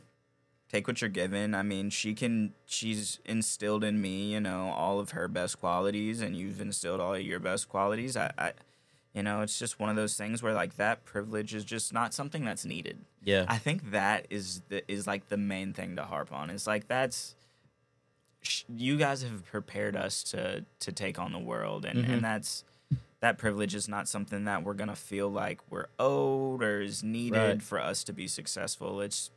[0.70, 1.54] take what you're given.
[1.56, 6.22] I mean, she can she's instilled in me you know all of her best qualities,
[6.22, 8.16] and you've instilled all of your best qualities.
[8.18, 8.54] I, I
[9.14, 12.14] you know it's just one of those things where like that privilege is just not
[12.14, 13.00] something that's needed.
[13.24, 13.46] Yeah.
[13.48, 16.50] I think that is the is like the main thing to harp on.
[16.50, 17.36] It's like that's
[18.42, 22.10] sh- you guys have prepared us to to take on the world, and Mhm.
[22.14, 22.64] and that's
[23.20, 27.38] that privilege is not something that we're gonna feel like we're owed or is needed
[27.38, 27.62] Right.
[27.64, 29.02] for us to be successful.
[29.02, 29.32] It's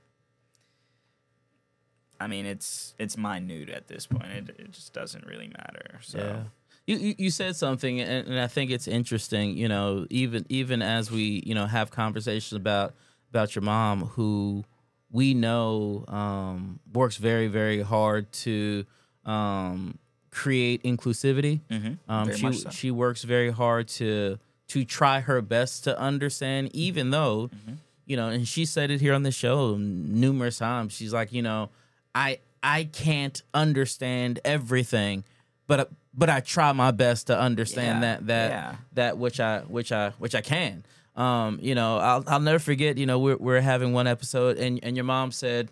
[2.21, 4.27] I mean, it's it's minute at this point.
[4.27, 5.99] It, it just doesn't really matter.
[6.03, 6.43] So Yeah.
[6.87, 9.57] You, you said something, and, and I think it's interesting.
[9.57, 12.95] You know, even even as we you know have conversations about
[13.31, 14.65] about your mom, who
[15.11, 18.85] we know um, works very very hard to
[19.25, 19.99] um,
[20.31, 21.61] create inclusivity.
[21.71, 21.99] Mhm.
[22.09, 22.71] Um, she so.
[22.71, 27.75] she works very hard to to try her best to understand, even though Mm-hmm.
[28.07, 30.93] you know, and she said it here on the show numerous times.
[30.93, 31.69] She's like, you know,
[32.15, 35.25] I I can't understand everything,
[35.67, 38.77] but but I try my best to understand Yeah, that that yeah.
[38.95, 40.85] that which I which I which I can.
[41.17, 42.99] Um, you know, I'll I'll never forget.
[42.99, 45.71] You know, we're we're having one episode, and and your mom said,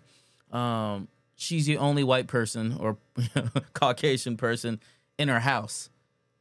[0.51, 2.97] um, she's the only white person or
[3.73, 4.79] Caucasian person
[5.17, 5.89] in her house.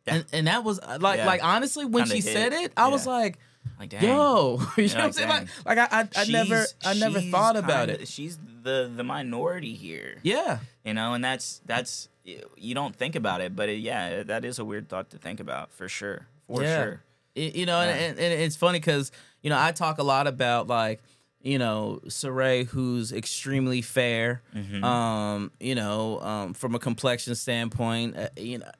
[0.06, 0.14] Yeah.
[0.16, 2.32] And, and that was uh, like like honestly when Kinda she hit.
[2.32, 3.38] said it, I was like,
[3.78, 4.02] like dang.
[4.02, 5.28] yo, you know what I'm like, saying?
[5.28, 5.48] dang.
[5.64, 8.08] Like, like I I, I never I never thought about kinda- it.
[8.08, 10.18] She's the the minority here.
[10.22, 10.58] Yeah.
[10.84, 12.08] you know and that's that's
[12.56, 15.40] you don't think about it but it, yeah that is a weird thought to think
[15.40, 16.76] about for sure for yeah.
[16.82, 17.02] sure
[17.36, 20.26] Y- You know, and, and, and it's funny because you know I talk a lot
[20.26, 21.00] about like
[21.40, 24.42] you know Saray, who's extremely fair.
[24.56, 24.82] Mm-hmm.
[24.82, 28.70] Um, you know, um, from a complexion standpoint, uh, you know.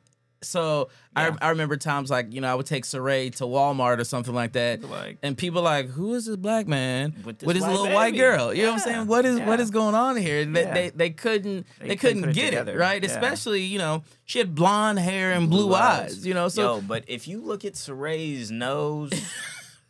[0.40, 1.34] So Yeah.
[1.40, 4.34] I, I remember times like you know I would take Saray to Walmart or something
[4.34, 7.62] like that, Like- and people like, who is this black man With with, this his
[7.64, 8.54] white little white girl?
[8.54, 9.06] You know what I'm saying?
[9.08, 9.62] What is what yeah.
[9.64, 10.44] is going on here?
[10.44, 10.74] They Yeah.
[10.74, 13.10] they, they couldn't they, They couldn't couldn't put it get it right, Yeah.
[13.10, 16.24] especially you know she had blonde hair and blue, eyes.
[16.26, 19.10] You know, so Yo, but if you look at Saray's nose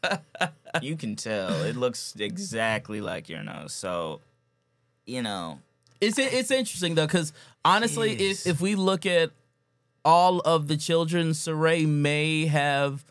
[0.83, 4.21] you can tell it looks exactly like your nose so
[5.07, 5.59] you know
[6.01, 7.33] It's it's interesting though, because
[7.65, 8.47] honestly, Jeez.
[8.47, 9.31] if if we look at
[10.15, 13.05] all of the children, Saray may have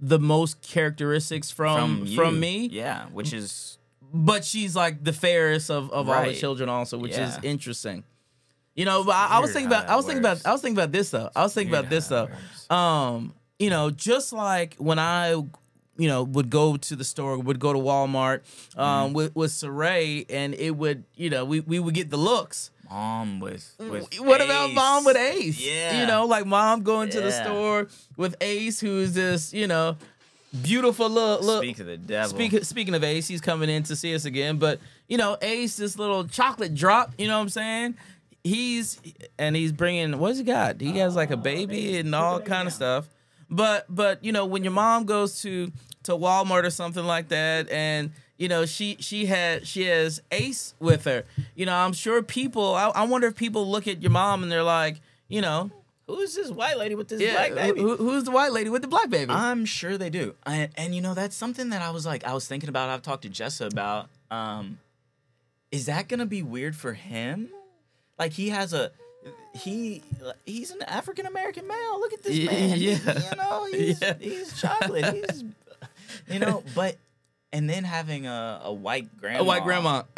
[0.00, 3.78] the most characteristics from from, you, me, yeah which is
[4.12, 8.02] but she's like the fairest of, of all the children also, which is interesting.
[8.74, 10.78] You know, but I, I was thinking about I was thinking about I was thinking
[10.82, 11.30] about this though.
[11.36, 12.24] I was thinking Weird about this though.
[12.26, 12.70] works.
[12.70, 15.30] Um, you know, just like when I,
[16.02, 18.40] you know, would go to the store, would go to Walmart,
[18.76, 19.12] um, Mm-hmm.
[19.14, 22.70] with with Saray, and it would, you know, we we would get the looks.
[22.92, 25.60] Mom with with mm, What about mom with Ace?
[25.60, 26.00] Yeah.
[26.00, 29.96] You know, like mom going to the store with Ace, who's this, you know,
[30.62, 31.62] beautiful little look.
[31.62, 34.58] speak of the devil Speak, speaking of Ace, he's coming in to see us again.
[34.58, 37.12] But you know, Ace, this little chocolate drop.
[37.18, 37.96] You know what I'm saying?
[38.44, 39.00] He's
[39.38, 40.80] and he's bringing what's he got?
[40.80, 43.08] He has like a oh, baby and all kind of stuff.
[43.48, 45.72] But but you know, when your mom goes to
[46.04, 48.10] to Walmart or something like that, and
[48.42, 51.24] you know she she had she has Ace with her.
[51.54, 52.74] You know, I'm sure people.
[52.74, 55.70] I, I wonder if people look at your mom and they're like, you know.
[56.08, 57.80] who's this white lady with this Yeah, black baby?
[57.80, 59.30] who, who's the white lady with the black baby?
[59.32, 60.34] I'm sure they do.
[60.44, 63.02] And, and you know, that's something that I was like, I was thinking about, I've
[63.02, 64.08] talked to Jessa about.
[64.30, 64.78] Um,
[65.70, 67.48] is that gonna be weird for him?
[68.18, 68.90] Like he has a
[69.54, 70.02] he
[70.44, 72.00] he's an African American male.
[72.00, 72.78] Look at this Yeah, man.
[72.78, 73.30] Yeah.
[73.30, 74.14] you know, he's Yeah.
[74.20, 75.14] he's chocolate.
[75.14, 75.44] He's
[76.28, 76.96] you know, but
[77.52, 79.40] and then having a, a white grandma.
[79.40, 80.02] a white grandma.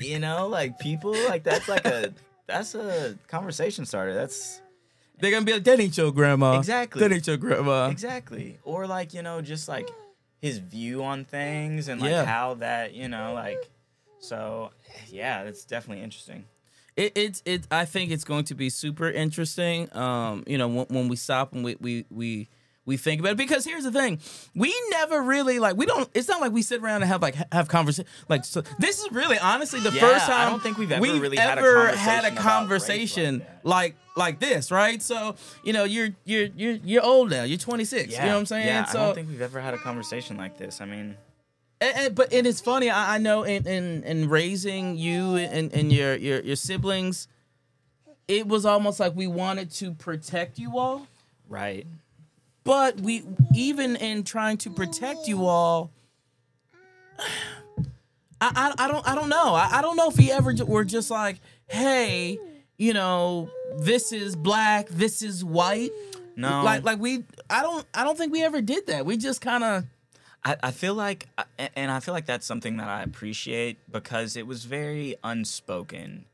[0.00, 2.12] You know, like people like that's like a
[2.48, 4.14] that's a conversation starter.
[4.14, 4.60] That's
[5.20, 6.58] They're gonna be like, that ain't your grandma.
[6.58, 7.00] Exactly.
[7.00, 7.88] That ain't your grandma.
[7.88, 8.58] Exactly.
[8.64, 9.88] Or like, you know, just like
[10.40, 12.24] his view on things and like Yeah.
[12.24, 13.70] how that, you know, like
[14.18, 14.70] so
[15.08, 16.46] yeah, that's definitely interesting.
[16.96, 17.66] It, it's it.
[17.70, 19.94] I think it's going to be super interesting.
[19.96, 22.48] Um, you know, when, when we stop and we we we
[22.84, 24.18] we think about it because here's the thing
[24.56, 27.36] we never really like we don't it's not like we sit around and have like
[27.52, 30.90] have conversation like so this is really honestly the Yeah, first I don't think we've
[30.90, 35.00] ever we've really had a ever conversation had a conversation like like like this right
[35.00, 38.46] so you know you're you're you're you're old now you're 26 you know what i'm
[38.46, 40.80] saying Yeah, so I don't think we've ever had a conversation like this.
[40.80, 41.16] I mean,
[41.80, 42.90] and, and- but it is funny.
[42.90, 47.26] I, I know in, in in raising you and, and your, your your siblings,
[48.28, 51.06] it was almost like we wanted to protect you all.
[51.48, 51.86] right.
[52.64, 55.90] But we even in trying to protect you all,
[58.40, 59.54] I I, I don't I don't know.
[59.54, 62.38] I, I don't know if he ever were just like, hey,
[62.76, 65.90] you know, this is black, this is white.
[66.36, 66.62] No.
[66.62, 69.04] Like like we I don't I don't think we ever did that.
[69.06, 69.84] We just kind of
[70.44, 71.28] I, I feel like,
[71.76, 76.24] and I feel like that's something that I appreciate because it was very unspoken,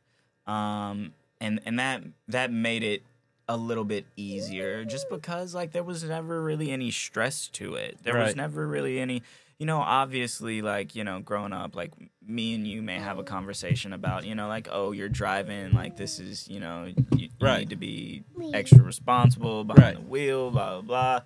[0.46, 3.02] um, and and that that made it
[3.48, 4.84] a little bit easier.
[4.84, 7.98] Just because like there was never really any stress to it.
[8.02, 9.22] There was never really any.
[9.58, 11.90] You know, obviously, like you know, growing up, like
[12.24, 15.96] me and you may have a conversation about, you know, like oh, you're driving, like
[15.96, 17.60] this is, you know, you, you Right.
[17.60, 18.22] need to be
[18.54, 19.94] extra responsible behind Right.
[20.04, 21.20] the wheel, blah blah blah.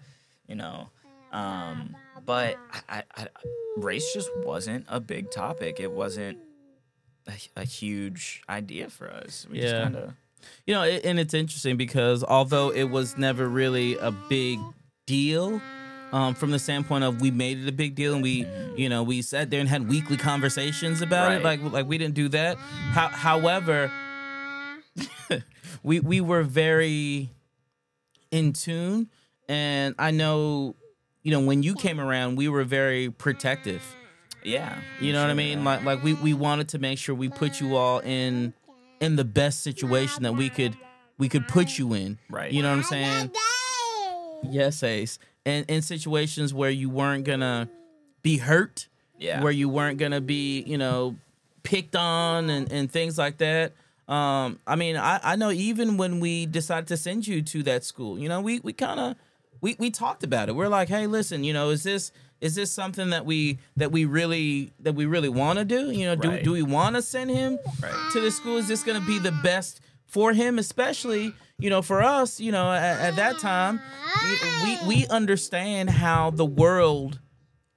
[0.49, 0.89] You know,
[1.31, 2.57] um, but
[2.89, 3.27] I, I, I,
[3.77, 5.79] race just wasn't a big topic.
[5.79, 6.39] It wasn't
[7.27, 9.47] a, a huge idea for us.
[9.51, 9.83] We just Yeah.
[9.83, 10.15] kind of
[10.67, 14.59] You know, it, and it's interesting because although it was never really a big
[15.07, 15.61] deal,
[16.13, 19.03] um, from the standpoint of we made it a big deal and we, you know,
[19.03, 21.43] we sat there and had weekly conversations about it.
[21.43, 22.59] Like, like we didn't do that.
[22.59, 23.91] How, however,
[25.83, 27.31] we we were very
[28.31, 29.09] in tune,
[29.49, 30.77] and I know,
[31.23, 33.83] you know, when you came around, we were very protective.
[34.45, 34.79] yeah.
[35.01, 35.59] You know what I mean?
[35.59, 35.65] yeah.
[35.65, 38.53] Like like we, we wanted to make sure we put you all in
[39.03, 40.77] in the best situation that we could
[41.19, 42.19] we could put you in.
[42.31, 42.51] Right.
[42.51, 43.31] You know what I'm saying?
[44.45, 45.19] Yes, Ace.
[45.45, 47.69] And in situations where you weren't gonna
[48.23, 48.89] be hurt,
[49.19, 49.43] Yeah.
[49.43, 51.17] where you weren't gonna be, you know,
[51.63, 53.73] picked on and, and things like that.
[54.09, 57.85] Um, I mean, I, I know even when we decided to send you to that
[57.85, 59.17] school, you know, we we kind of
[59.61, 60.57] we, we talked about it.
[60.57, 62.11] We're like, hey, listen, you know, is this
[62.43, 65.91] is this something that we that we really that we really want to do?
[65.91, 66.45] You know, do Right.
[66.45, 68.11] do we want to send him Right.
[68.13, 68.59] to the school?
[68.59, 72.41] Is this going to be the best for him, especially you know for us?
[72.41, 73.81] You know, at, at that time,
[74.65, 77.21] we, we understand how the world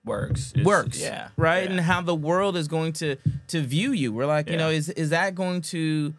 [0.04, 0.51] works.
[0.51, 1.30] It's- works Yeah.
[1.38, 1.71] right yeah.
[1.71, 3.15] and how the world is going to
[3.47, 6.13] to view you we're like you know is is that going to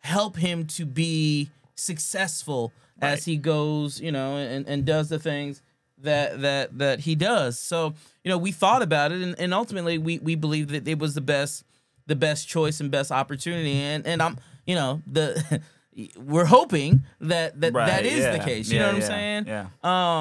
[0.00, 5.60] help him to be successful as he goes you know and and does the things
[5.98, 7.58] that that that he does.
[7.58, 10.98] So you know we thought about it and, and ultimately we we believe that it
[10.98, 11.64] was the best
[12.06, 13.74] the best choice and best opportunity.
[13.78, 15.60] And and i'm you know the
[16.18, 19.46] we're hoping that that Right, that is the case you Yeah, know what i'm saying?
[19.46, 19.66] Yeah.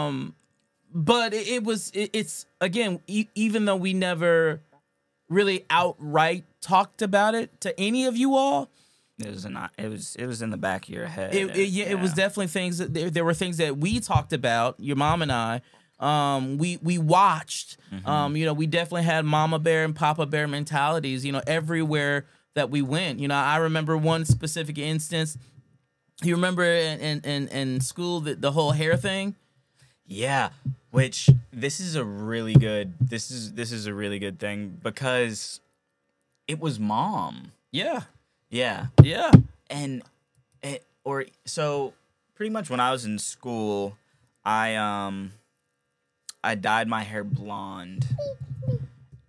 [0.05, 0.35] um
[0.93, 4.61] but it, it was it, it's again e- even though we never
[5.29, 8.69] really outright talked about it to any of you all
[9.19, 9.71] It was not.
[9.77, 10.15] It was.
[10.17, 11.33] It was in the back of your head.
[11.33, 14.33] it, it- yeah, it was definitely things that there, there were things that we talked
[14.33, 15.61] about your mom and i
[16.01, 20.45] um we we watched um you know we definitely had mama bear and papa bear
[20.45, 25.37] mentalities you know everywhere that we went you know i remember one specific instance
[26.21, 29.35] you remember in in in, in school the, the whole hair thing
[30.05, 30.49] Yeah,
[30.91, 32.93] which this is a really good.
[32.99, 35.61] This is this is a really good thing because
[36.47, 37.53] it was mom.
[37.71, 38.01] yeah
[38.49, 39.31] Yeah, yeah
[39.69, 40.03] and
[40.61, 41.93] it, or so
[42.35, 43.97] pretty much when I was in school,
[44.43, 45.33] I um
[46.43, 48.07] I dyed my hair blonde,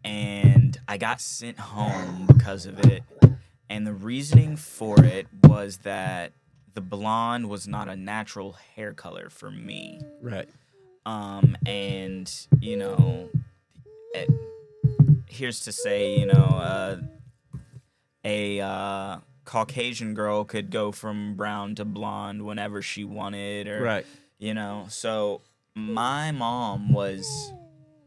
[0.04, 3.02] and I got sent home because of it.
[3.68, 6.32] And the reasoning for it was that
[6.74, 10.00] the blonde was not a natural hair color for me.
[10.22, 10.48] right
[11.04, 13.28] Um, and you know,
[14.14, 14.30] it,
[15.26, 16.96] here's to say, you know, uh,
[18.26, 24.06] a uh, Caucasian girl could go from brown to blonde whenever she wanted, or Right.
[24.38, 24.86] you know.
[24.90, 25.40] So
[25.74, 27.52] my mom was,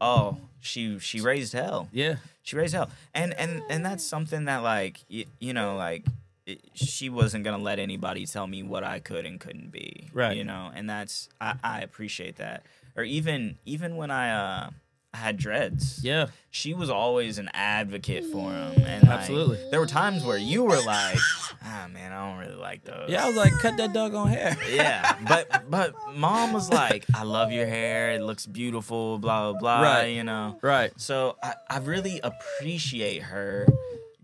[0.00, 1.88] oh, she she raised hell.
[1.92, 2.16] Yeah.
[2.42, 6.04] She raised hell, and and and that's something that like you, you know like.
[6.46, 10.36] It, she wasn't gonna let anybody tell me what I could and couldn't be, Right.
[10.36, 12.64] You know, and that's I, I appreciate that.
[12.96, 14.70] Or even even when I uh
[15.12, 16.26] had dreads, Yeah.
[16.50, 18.72] she was always an advocate for him.
[18.84, 19.58] And like, Absolutely.
[19.70, 21.18] there were times where you were like,
[21.64, 23.10] ah, man, I don't really like those.
[23.10, 23.24] Yeah.
[23.24, 24.56] I was like, cut that dog on hair.
[24.70, 28.12] Yeah, but but mom was like, I love your hair.
[28.12, 29.18] It looks beautiful.
[29.18, 29.82] Blah blah blah.
[29.82, 30.06] Right.
[30.14, 30.58] You know.
[30.62, 30.92] Right.
[30.96, 33.66] So I, I really appreciate her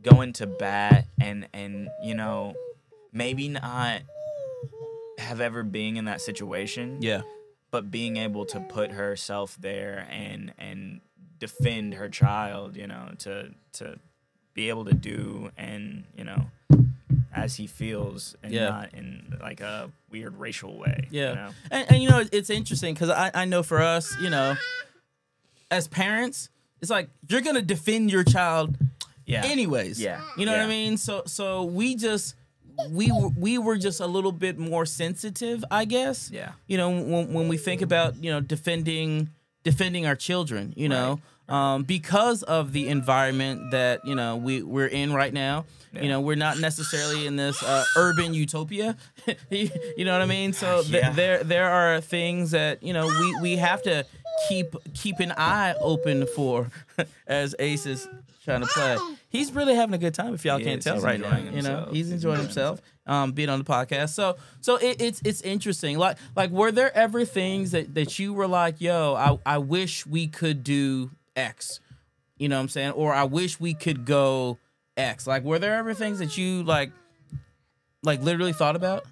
[0.02, 2.54] going to bat and and you know
[3.12, 4.02] maybe not
[5.18, 7.22] have ever being in that situation Yeah.
[7.76, 11.02] But being able to put herself there and and
[11.38, 13.98] defend her child you know to to
[14.54, 16.46] be able to do and you know
[17.34, 18.68] as he feels and Yeah.
[18.70, 21.28] not in like a weird racial way Yeah.
[21.28, 21.48] you know?
[21.70, 24.56] And, and you know, it's interesting because I, I know for us, you know,
[25.70, 26.48] as parents,
[26.80, 28.74] it's like you're gonna defend your child
[29.26, 30.00] yeah anyways.
[30.00, 30.22] Yeah.
[30.38, 30.96] You know what I mean?
[30.96, 32.35] So so we just
[32.90, 36.30] we were- we were just a little bit more sensitive, I guess.
[36.32, 36.52] Yeah.
[36.66, 39.30] You know, when when we think about, you know, defending
[39.64, 44.86] defending our children, you know, um, because of the environment that, you know, we we're
[44.86, 45.64] in right now.
[45.92, 48.96] You know, we're not necessarily in this uh, urban utopia.
[49.50, 50.52] you know what I mean?
[50.52, 51.10] So th- Yeah.
[51.10, 54.04] there there are things that, you know, we we have to
[54.48, 56.70] keep keep an eye open for
[57.26, 58.06] as Ace is
[58.46, 58.96] trying to play.
[59.28, 60.84] He's really having a good time if y'all He can't is.
[60.84, 61.36] tell He's right now.
[61.36, 64.10] enjoying You know, he's He's enjoying enjoying himself um being on the podcast.
[64.14, 65.98] So so it, it's it's interesting.
[65.98, 70.06] Like like were there ever things that that you were like, "Yo, I I wish
[70.06, 71.80] we could do X."
[72.38, 72.92] You know what I'm saying?
[72.92, 74.58] Or I wish we could go
[74.96, 75.26] X.
[75.26, 76.92] Like were there ever things that you like
[78.02, 79.04] like literally thought about?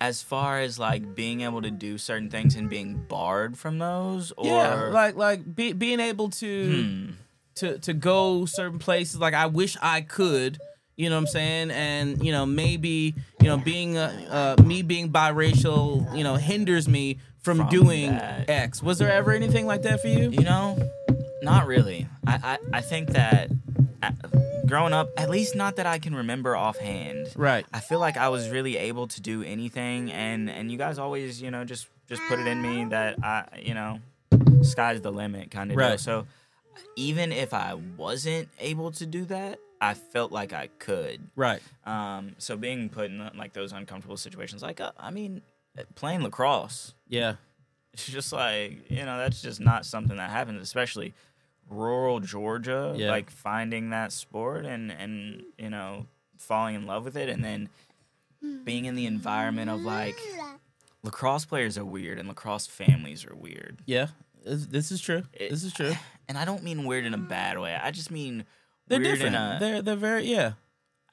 [0.00, 4.30] as far as like being able to do certain things and being barred from those
[4.36, 7.10] or yeah, like like be, being able to Hmm.
[7.58, 9.18] To to go certain places.
[9.18, 10.58] Like I wish I could.
[10.96, 11.70] You know what I'm saying?
[11.70, 16.88] And you know maybe you know being uh, uh, me being biracial, you know, hinders
[16.88, 18.50] me from, From doing that.
[18.50, 18.82] X.
[18.82, 20.30] Was there ever anything like that for you?
[20.30, 20.76] You know,
[21.42, 22.08] not really.
[22.26, 23.50] I I, I think that
[24.02, 24.10] uh,
[24.66, 27.28] growing up, at least not that I can remember offhand.
[27.36, 27.64] Right.
[27.72, 31.40] I feel like I was really able to do anything, and and you guys always,
[31.40, 34.00] you know, just just put it in me that I, you know,
[34.62, 35.88] sky's the limit kind of deal.
[35.88, 36.00] Right.
[36.00, 36.26] So
[36.96, 41.28] even if I wasn't able to do that, I felt like I could.
[41.36, 41.62] Right.
[41.86, 45.42] Um, so being put in like those uncomfortable situations, like uh, I mean,
[45.94, 47.34] playing lacrosse, Yeah.
[47.92, 51.14] it's just like you know that's just not something that happens especially
[51.70, 53.10] rural georgia Yeah.
[53.10, 56.06] like finding that sport and and you know
[56.38, 57.68] falling in love with it and then
[58.64, 60.16] being in the environment of like
[61.02, 64.08] lacrosse players are weird and lacrosse families are weird Yeah.
[64.48, 65.22] This, is true.
[65.32, 65.92] It- this is true.
[66.28, 68.44] and i don't mean weird in a bad way i just mean
[68.86, 69.34] They're different.
[69.34, 70.52] in a they're they're very yeah.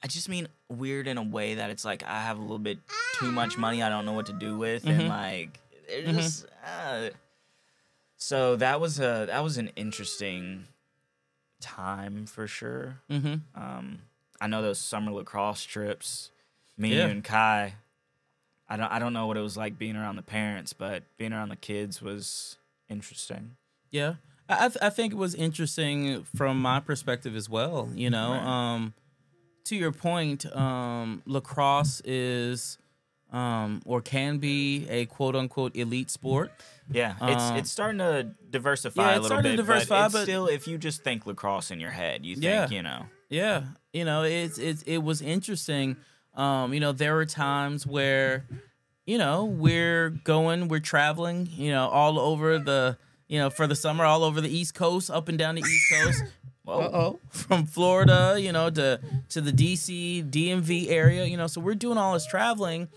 [0.02, 2.78] I just mean weird in a way that it's like I have a little bit
[3.18, 4.90] too much money I don't know what to do with, Mhm.
[4.90, 6.16] and like they're Mhm.
[6.16, 6.46] just.
[6.64, 7.08] Uh,
[8.18, 10.66] so that was a that was an interesting
[11.60, 12.98] time for sure.
[13.10, 13.36] Mm-hmm.
[13.60, 14.00] Um,
[14.40, 16.30] I know those summer lacrosse trips,
[16.76, 17.04] me Yeah.
[17.06, 17.74] you and Kai.
[18.68, 21.32] I don't I don't know what it was like being around the parents, but being
[21.32, 23.56] around the kids was interesting.
[23.90, 24.14] Yeah,
[24.48, 27.88] I I, th- I think it was interesting from my perspective as well.
[27.94, 28.42] You know, Right.
[28.74, 28.94] um,
[29.64, 32.78] to your point, um, lacrosse is
[33.32, 36.52] um, or can be a quote unquote elite sport.
[36.90, 40.02] Yeah, it's Um, it's starting to diversify yeah, a it's little starting to bit, diversify,
[40.06, 42.68] but, but- still, if you just think lacrosse in your head, you think Yeah.
[42.70, 43.06] you know.
[43.28, 45.96] Yeah, you know, it's it's it was interesting.
[46.34, 48.46] Um, you know, there were times where,
[49.06, 53.76] you know, we're going, we're traveling, you know, all over the, you know, for the
[53.76, 56.22] summer, all over the East Coast, up and down the East Coast.
[56.68, 57.20] Uh-oh.
[57.30, 61.96] From Florida, you know, to to the DC, DMV area, you know, so we're doing
[61.96, 62.88] all this traveling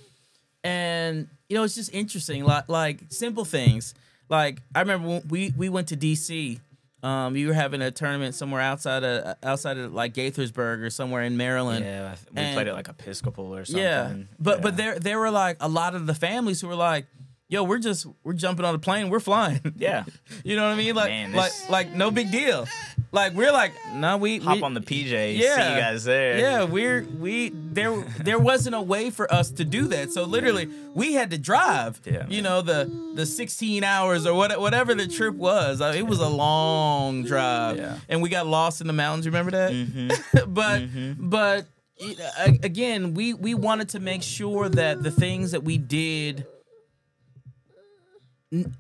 [0.64, 3.94] and you know, it's just interesting like like simple things.
[4.30, 6.60] Like I remember when we we went to DC
[7.04, 11.24] um, you were having a tournament somewhere outside of outside of like Gaithersburg or somewhere
[11.24, 11.86] in Maryland.
[11.86, 13.84] Yeah, we And- played it like Episcopal or something.
[13.84, 14.78] Yeah, but but Yeah.
[14.78, 17.08] there there were like a lot of the families who were like,
[17.48, 20.04] "Yo, we're just we're jumping on a plane, we're flying." Yeah,
[20.44, 20.96] you know what I mean?
[20.96, 22.68] Like Man, like like no big deal.
[23.12, 25.74] Like we're like, no, we hop we, on the PJ, see Yeah.
[25.76, 26.38] you guys there.
[26.38, 30.12] Yeah, we're we there there wasn't a way for us to do that.
[30.12, 32.00] So literally we had to drive.
[32.06, 32.86] Yeah, you know the
[33.16, 35.82] the 16 hours or what whatever the trip was.
[35.82, 37.78] Uh, It was a long drive.
[37.78, 37.98] Yeah.
[38.10, 39.72] And we got lost in the mountains, remember that?
[39.72, 40.10] Mhm.
[40.54, 41.16] but Mhm.
[41.20, 41.66] but
[42.64, 46.46] again, we we wanted to make sure that the things that we did,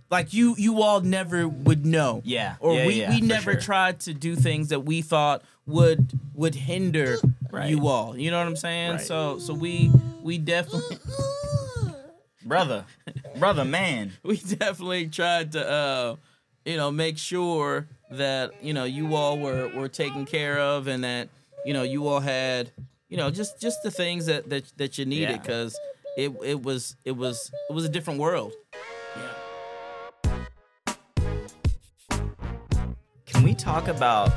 [0.09, 2.21] like you you all never would know.
[2.25, 3.61] Yeah, Or yeah, we yeah, we never sure.
[3.61, 7.17] tried to do things that we thought would would hinder
[7.51, 7.69] Right.
[7.69, 8.17] you all.
[8.17, 8.91] You know what I'm saying?
[8.93, 9.01] Right.
[9.01, 9.91] So so we
[10.23, 10.97] we definitely
[12.45, 12.85] brother,
[13.37, 14.11] brother, man.
[14.23, 16.15] we definitely tried to uh
[16.65, 21.03] you know make sure that you know you all were were taken care of and
[21.03, 21.29] that
[21.65, 22.71] you know you all had
[23.07, 25.37] you know just just the things that that, that you needed Yeah.
[25.37, 25.79] because
[26.17, 28.51] it it was it was it was a different world
[33.39, 34.33] Can we talk about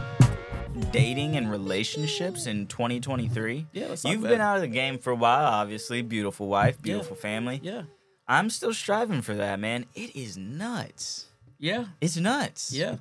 [0.92, 3.66] dating and relationships in 2023?
[3.72, 4.44] Yeah, let's talk You've about been it.
[4.44, 6.03] out of the game for a while, obviously.
[6.03, 7.59] Beautiful wife, beautiful family.
[7.64, 7.82] yeah
[8.28, 9.86] I'm still striving for that, man.
[9.96, 11.26] It is nuts.
[11.59, 12.72] yeah It's nuts.
[12.72, 12.98] yeah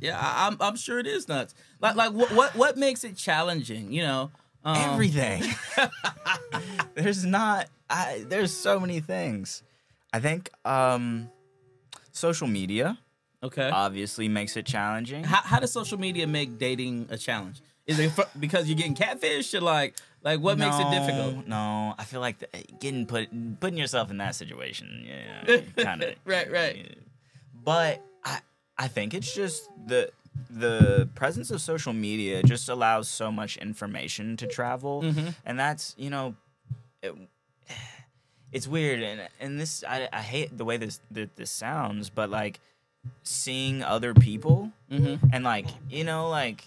[0.00, 3.16] yeah I, I'm I'm sure it is nuts like like what what what makes it
[3.16, 4.30] challenging you know
[4.64, 5.42] um, Everything.
[6.94, 9.64] there's not I there's so many things.
[10.12, 11.28] I think um
[12.12, 12.98] social media
[13.42, 15.24] okay obviously makes it challenging.
[15.24, 17.60] how, how does social media make dating a challenge?
[17.86, 21.46] Is it fr- because you're getting catfish or like like what makes it difficult?
[21.46, 23.28] No, I feel like the, getting put
[23.60, 26.96] putting yourself in that situation, yeah, kind of Right, right.
[27.64, 28.40] But I
[28.78, 30.10] I think it's just the
[30.48, 35.28] the presence of social media just allows so much information to travel, Mm-hmm.
[35.44, 36.34] and that's you know.
[37.02, 37.14] It,
[38.52, 42.30] it's weird and and this I, I hate the way this that this sounds but
[42.30, 42.58] like
[43.22, 45.26] seeing other people Mm-hmm.
[45.32, 46.64] and like you know like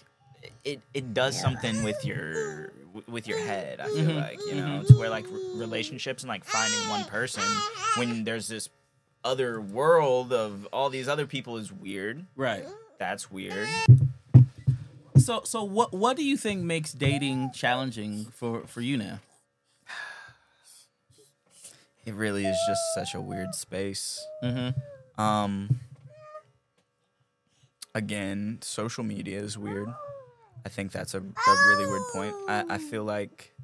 [0.64, 2.72] it it does something with your
[3.06, 4.16] with your head i feel Mhm.
[4.16, 7.42] like you know to where like r- relationships and like finding one person
[7.96, 8.70] when there's this
[9.24, 12.64] other world of all these other people is weird Right.
[12.98, 13.68] that's weird
[15.18, 19.20] So so what what do you think makes dating challenging for for you now?
[22.06, 25.20] it really is just such a weird space Mm-hmm.
[25.20, 25.80] Um.
[27.94, 29.88] Again, social media is weird.
[30.66, 32.34] I think that's a, a really weird point.
[32.48, 33.54] I, I feel like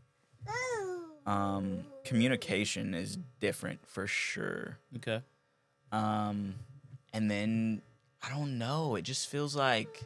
[1.27, 4.79] um, communication is different for sure.
[4.97, 5.23] Okay.
[5.93, 6.55] Um,
[7.13, 7.83] and then
[8.23, 8.97] I don't know.
[8.97, 10.03] It just feels like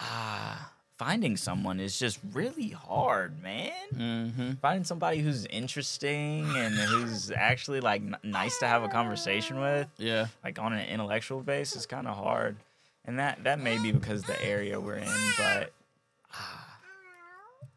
[0.00, 3.72] ah, finding someone is just really hard, man.
[3.94, 4.50] Mm-hmm.
[4.60, 9.86] Finding somebody who's interesting and who's actually like n- nice to have a conversation with
[9.96, 10.26] Yeah.
[10.44, 12.56] like on an intellectual base is kind of hard
[13.04, 15.06] and that that may be because the area we're in
[15.38, 15.72] but
[16.34, 16.78] ah,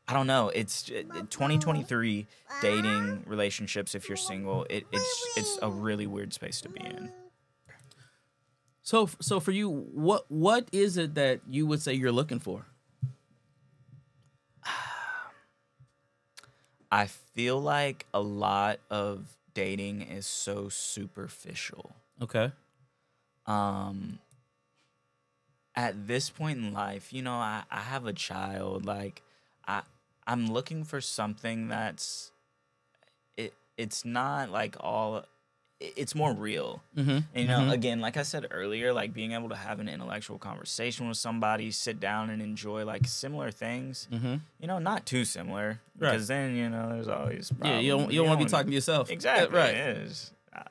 [0.08, 2.26] i don't know it's it- it- 2023
[2.62, 7.10] dating relationships if you're single it, it's it's a really weird space to be in
[8.84, 12.66] So so for you, what what is it that you would say you're looking for?
[16.92, 22.52] I feel like a lot of dating is so superficial Okay.
[23.48, 24.20] um
[25.76, 29.22] at this point in life you know i, I have a child like
[29.68, 29.82] i
[30.28, 32.32] i'm looking for something that's
[33.38, 35.26] it it's not like all
[35.98, 37.10] it's more real Mm-hmm.
[37.10, 40.38] and, you know again like i said earlier like being able to have an intellectual
[40.38, 44.36] conversation with somebody sit down and enjoy like similar things Mm-hmm.
[44.60, 46.12] you know not too similar Right.
[46.12, 48.68] because then you know there's always Yeah, you don't you don't want to be talking
[48.68, 49.10] to yourself.
[49.18, 49.58] Exactly.
[49.58, 49.74] Right.
[49.76, 50.32] It is.
[50.56, 50.62] Uh,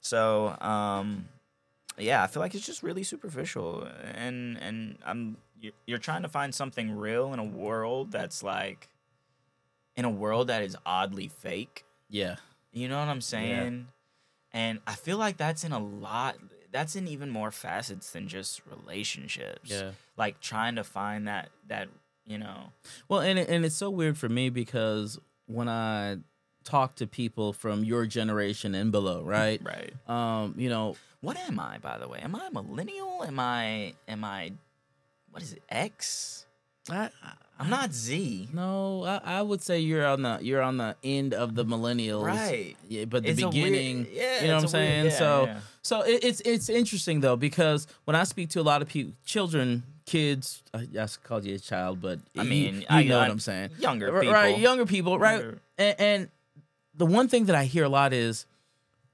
[0.00, 1.28] So, um,
[1.98, 6.28] yeah, I feel like it's just really superficial, and and I'm you're, you're trying to
[6.28, 8.88] find something real in a world that's like,
[9.94, 11.84] in a world that is oddly fake.
[12.08, 12.36] Yeah.
[12.72, 13.86] You know what I'm saying?
[14.52, 16.36] And I feel like that's in a lot.
[16.70, 19.70] That's in even more facets than just relationships.
[19.70, 19.90] Yeah.
[20.16, 21.88] Like trying to find that that
[22.24, 22.72] you know.
[23.08, 26.18] Well, and it, and it's so weird for me because when I
[26.64, 29.60] talk to people from your generation and below, right?
[29.62, 29.92] Right.
[30.08, 32.20] Um, you know, What am I, by the way?
[32.20, 33.24] Am I a millennial?
[33.24, 34.52] Am I am I
[35.30, 35.62] what is it?
[35.68, 36.46] X?
[36.90, 37.10] I,
[37.58, 38.48] I'm not Z.
[38.52, 42.24] No, I, I would say you're on the you're on the end of the millennials,
[42.24, 42.76] Right.
[42.88, 45.04] Yeah, but the It's a weird- beginning, yeah, you know what I'm a weird- saying?
[45.06, 45.60] yeah, so, yeah.
[45.82, 49.12] so it, it's it's interesting though because when I speak to a lot of people,
[49.24, 53.22] children, kids, I, I called you a child, but I mean, you, I- know I-
[53.22, 53.70] what I'm saying?
[53.78, 54.48] younger R- right?
[54.48, 54.60] people.
[54.62, 55.40] Younger people, right?
[55.40, 55.58] Younger.
[55.78, 56.28] And, and
[56.96, 58.44] the one thing that I hear a lot is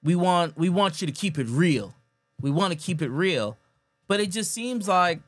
[0.03, 1.93] we want we want you to keep it real.
[2.41, 3.59] We want to keep it real,
[4.07, 5.21] but it just seems like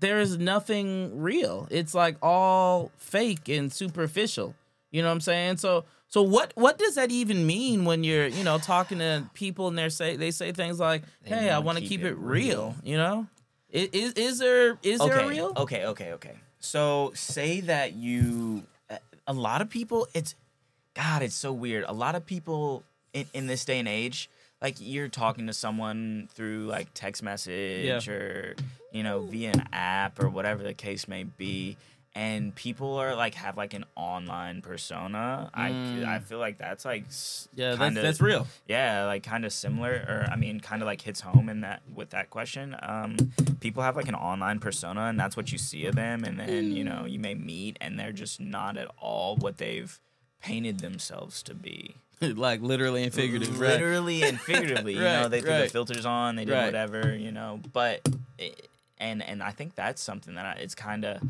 [0.00, 1.66] there's nothing real.
[1.70, 4.54] It's like all fake and superficial.
[4.90, 5.58] You know what I'm saying?
[5.58, 9.68] So so what what does that even mean when you're, you know, talking to people
[9.68, 12.16] and they say they say things like, They "Hey, I wanna keep keep, it real.
[12.18, 12.74] real.
[12.84, 13.26] You know?
[13.74, 15.24] I- Is is there is there okay.
[15.24, 15.52] a real?
[15.56, 16.34] Okay, okay, okay.
[16.60, 18.62] So say that you
[19.26, 20.34] a lot of people it's
[20.94, 22.84] god it's so weird a lot of people
[23.14, 24.28] in, in this day and age
[24.64, 28.56] like you're talking to someone through like text message or
[28.92, 31.76] you know via an app or whatever the case may be
[32.16, 35.68] and people are like have like an online persona i
[36.06, 37.48] i feel like that's like Mm.
[37.56, 38.46] Yeah, kinda- that's real.
[38.68, 41.82] yeah like kind of similar or i mean kind of like hits home in that
[41.94, 43.16] with that question um
[43.60, 46.70] people have like an online persona and that's what you see of them and then
[46.72, 49.98] you know you may meet and they're just not at all what they've
[50.40, 51.96] painted themselves to be
[52.36, 53.58] like literally and figuratively.
[53.58, 53.72] right?
[53.74, 56.66] literally and figuratively you know Right, they threw the filters on they did Right.
[56.66, 58.06] whatever you know but
[58.38, 61.20] it, and and i think that's something that I, it's kind of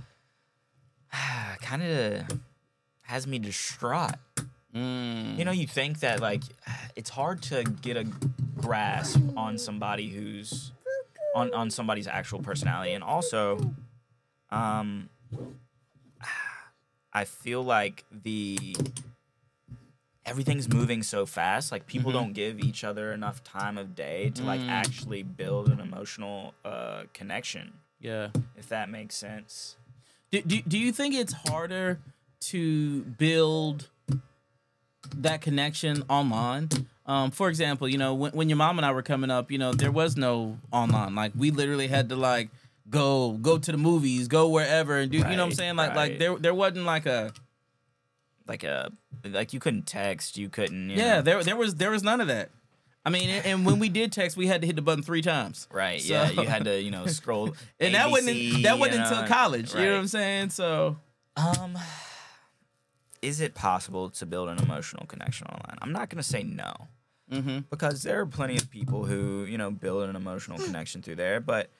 [1.62, 2.26] kind of
[3.02, 4.16] has me distraught
[4.74, 5.38] Mm.
[5.38, 6.42] you know, you think that like
[6.96, 8.04] it's hard to get a
[8.60, 10.72] grasp on somebody who's
[11.32, 13.72] on on somebody's actual personality, and also,
[14.50, 15.08] um,
[17.12, 18.74] I feel like the
[20.26, 21.70] everything's moving so fast.
[21.72, 22.18] Like people Mm-hmm.
[22.20, 24.68] don't give each other enough time of day to like Mm.
[24.70, 27.74] actually build an emotional uh, connection.
[28.00, 28.28] Yeah.
[28.56, 29.76] If that makes sense.
[30.30, 32.00] Do, do, do you think it's harder
[32.52, 33.88] to build
[35.16, 36.68] that connection online?
[37.06, 39.58] Um, for example, you know, when, when your mom and I were coming up, you
[39.58, 41.14] know, there was no online.
[41.14, 42.48] Like we literally had to like
[42.90, 45.76] go go to the movies, go wherever and do you know what I'm saying?
[45.76, 47.32] Like like there there wasn't like a
[48.46, 48.90] Like a
[49.24, 50.90] like you couldn't text, you couldn't.
[50.90, 52.50] You Yeah, know, there there was there was none of that.
[53.06, 55.68] I mean, and, when we did text, we had to hit the button three times.
[55.72, 56.00] Right.
[56.00, 56.30] So- yeah.
[56.30, 57.54] You had to, you know, scroll.
[57.80, 59.74] And that wasn't that wasn't you until know, college.
[59.74, 59.98] You know what.
[60.00, 60.50] I'm saying?
[60.50, 60.96] So
[61.36, 61.78] Um,
[63.22, 65.78] is it possible to build an emotional connection online?
[65.82, 66.88] I'm not gonna say no,
[67.30, 67.58] mm-hmm.
[67.70, 71.40] because there are plenty of people who you know build an emotional connection through there.
[71.40, 71.70] But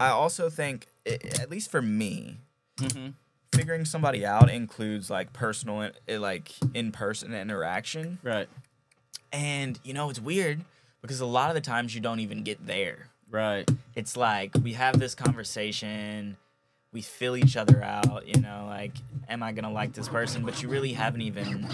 [0.00, 2.38] I also think, at least for me,
[2.78, 3.10] Mm-hmm.
[3.52, 8.18] Figuring somebody out includes like personal, eh, eh, like in person interaction.
[8.22, 8.48] right,
[9.32, 10.64] And you know, it's weird
[11.00, 13.08] because a lot of the times you don't even get there.
[13.30, 16.36] right, it's like we have this conversation
[16.92, 18.92] we fill each other out you know like
[19.26, 21.66] am i gonna like this person but you really haven't even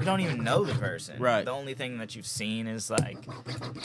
[0.00, 1.44] you don't even know the person Right.
[1.44, 3.16] the only thing that you've seen is like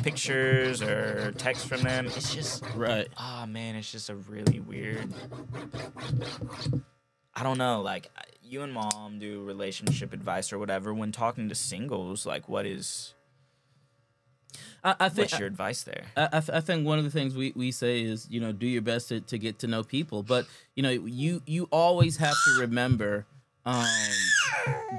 [0.01, 3.07] pictures or text from them it's just right.
[3.19, 5.13] oh man it's just a really weird
[7.35, 8.09] i don't know like
[8.43, 10.93] you and mom do relationship advice or whatever.
[10.93, 13.13] When talking to singles like what is
[14.83, 16.03] I, I think what's your advice there?
[16.17, 18.51] I, I, th- I think one of the things we, we say is you know
[18.51, 20.21] do your best to, to get to know people.
[20.23, 23.25] But you know you you always have to remember
[23.65, 23.85] um,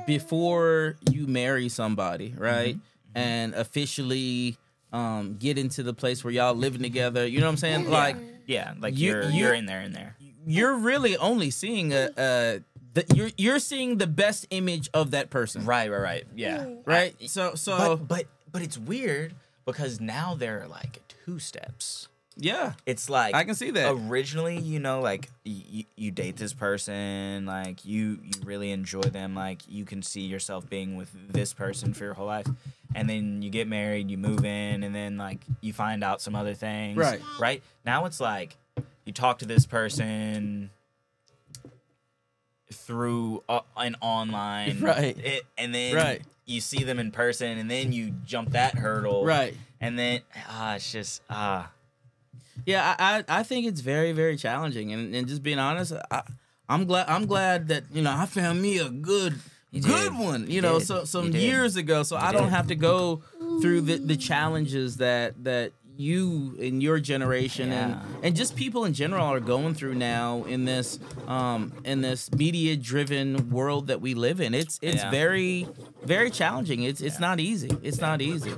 [0.07, 2.78] before you marry somebody right?
[3.14, 4.57] And officially
[4.93, 7.26] um, get into the place where y'all living together.
[7.26, 7.91] You know what i'm saying?
[7.91, 8.16] Like
[8.47, 10.16] yeah like you- you're you- you're in there in there
[10.47, 12.61] you're really only seeing a, a
[12.95, 16.24] the, you're you're seeing the best image of that person Right, right, right.
[16.34, 16.59] Yeah.
[16.64, 16.78] Mm.
[16.84, 19.34] right I- so so but but but it's weird
[19.64, 22.09] because now there are like two steps.
[22.36, 23.93] yeah It's like I can see that.
[24.11, 29.34] Originally, you know, like you, you date this person, like you you really enjoy them,
[29.34, 32.47] like you can see yourself being with this person for your whole life.
[32.95, 36.34] And then you get married, you move in, and then like you find out some
[36.34, 36.99] other things.
[36.99, 37.22] Right.
[37.40, 37.62] Right?
[37.86, 38.57] Now it's like
[39.05, 40.70] you talk to this person
[42.72, 45.16] through uh, an online Right.
[45.18, 46.22] it, and then Right.
[46.46, 50.76] you see them in person and then you jump that hurdle right and then ah
[50.76, 51.70] it's just ah
[52.64, 56.22] Yeah, I, I think it's very very challenging, and, and just being honest, I,
[56.68, 59.34] I'm glad I'm glad that you know I found me a good
[59.78, 60.86] good one, you You know, did.
[60.86, 63.22] so some years ago, so I don't have to go
[63.61, 68.03] through the, the challenges that that you in your generation Yeah.
[68.14, 72.32] and and just people in general are going through now in this um in this
[72.32, 74.55] media driven world that we live in.
[74.55, 75.11] It's it's Yeah.
[75.11, 75.66] very
[76.05, 76.82] very challenging.
[76.82, 77.70] It's it's not easy.
[77.82, 78.53] It's not easy.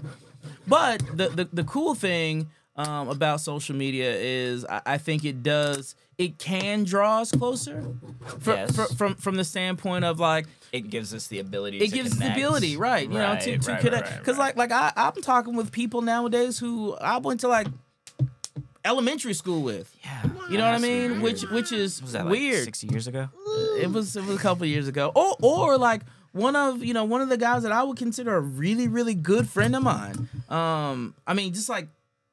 [0.66, 5.42] But the the, the cool thing um, about social media is I, I think it
[5.42, 7.84] does it can draw us closer
[8.40, 8.76] fr- Yes.
[8.76, 12.12] fr- from from the standpoint of like it gives us the ability it to gives
[12.12, 14.56] us the ability right you know to, to right, connect right, because right.
[14.56, 17.66] like like I, i'm talking with people nowadays who i went to like
[18.84, 22.32] elementary school with yeah you know what i mean which which is was that like
[22.32, 23.28] weird 60 years ago
[23.80, 25.10] it was it was a couple years ago.
[25.14, 26.02] Or or like
[26.32, 29.14] one of you know one of the guys that I would consider a really really
[29.14, 30.28] good friend of mine.
[30.48, 31.88] Um, I mean just like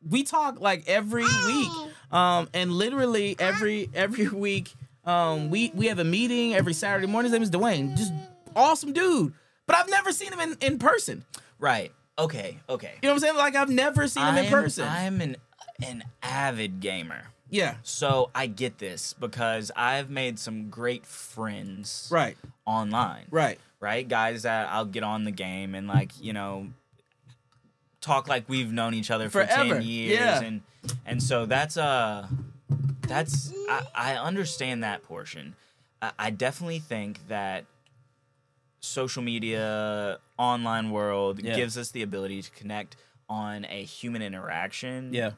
[0.07, 1.71] we talk like every week.
[2.12, 4.74] Um, and literally every every week,
[5.05, 7.32] um, we we have a meeting every Saturday morning.
[7.32, 7.95] His name is Dwayne.
[7.97, 8.14] Just
[8.55, 9.34] awesome dude.
[9.68, 11.24] But I've never seen him in, in person.
[11.59, 13.38] right okay okay You know what I'm saying?
[13.38, 14.86] Like I've never seen him in I'm- person.
[14.88, 15.38] i'm an
[15.82, 17.76] an avid gamer Yeah.
[17.84, 22.38] So I get this because I've made some great friends Right.
[22.66, 23.28] online.
[23.32, 23.59] Right.
[23.80, 24.05] Right?
[24.07, 26.68] Guys that I'll get on the game and like, you know,
[28.01, 29.76] talk like we've known each other for Forever.
[29.76, 30.41] 10 years Yeah.
[30.41, 30.62] and
[31.05, 32.27] and so that's uh
[33.07, 35.55] that's I, I understand that portion.
[36.01, 37.65] I, I definitely think that
[38.79, 41.55] social media, online world Yeah.
[41.55, 42.95] gives us the ability to connect
[43.29, 45.32] on a human interaction Yeah.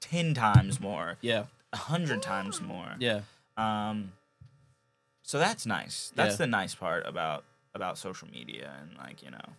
[0.00, 1.44] 10 times more, Yeah.
[1.72, 2.96] a 100 times more.
[2.98, 3.22] Yeah.
[3.56, 4.12] Um,
[5.22, 6.12] so that's nice.
[6.14, 6.38] That's Yeah.
[6.38, 7.44] the nice part about
[7.74, 9.54] about social media and like you know.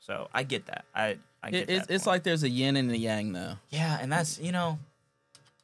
[0.00, 0.84] So I get that.
[0.94, 3.54] I I It, it's it's like there's a yin and a yang though.
[3.70, 4.78] yeah, and that's you know,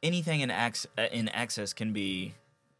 [0.01, 2.33] anything in ex uh, in excess can be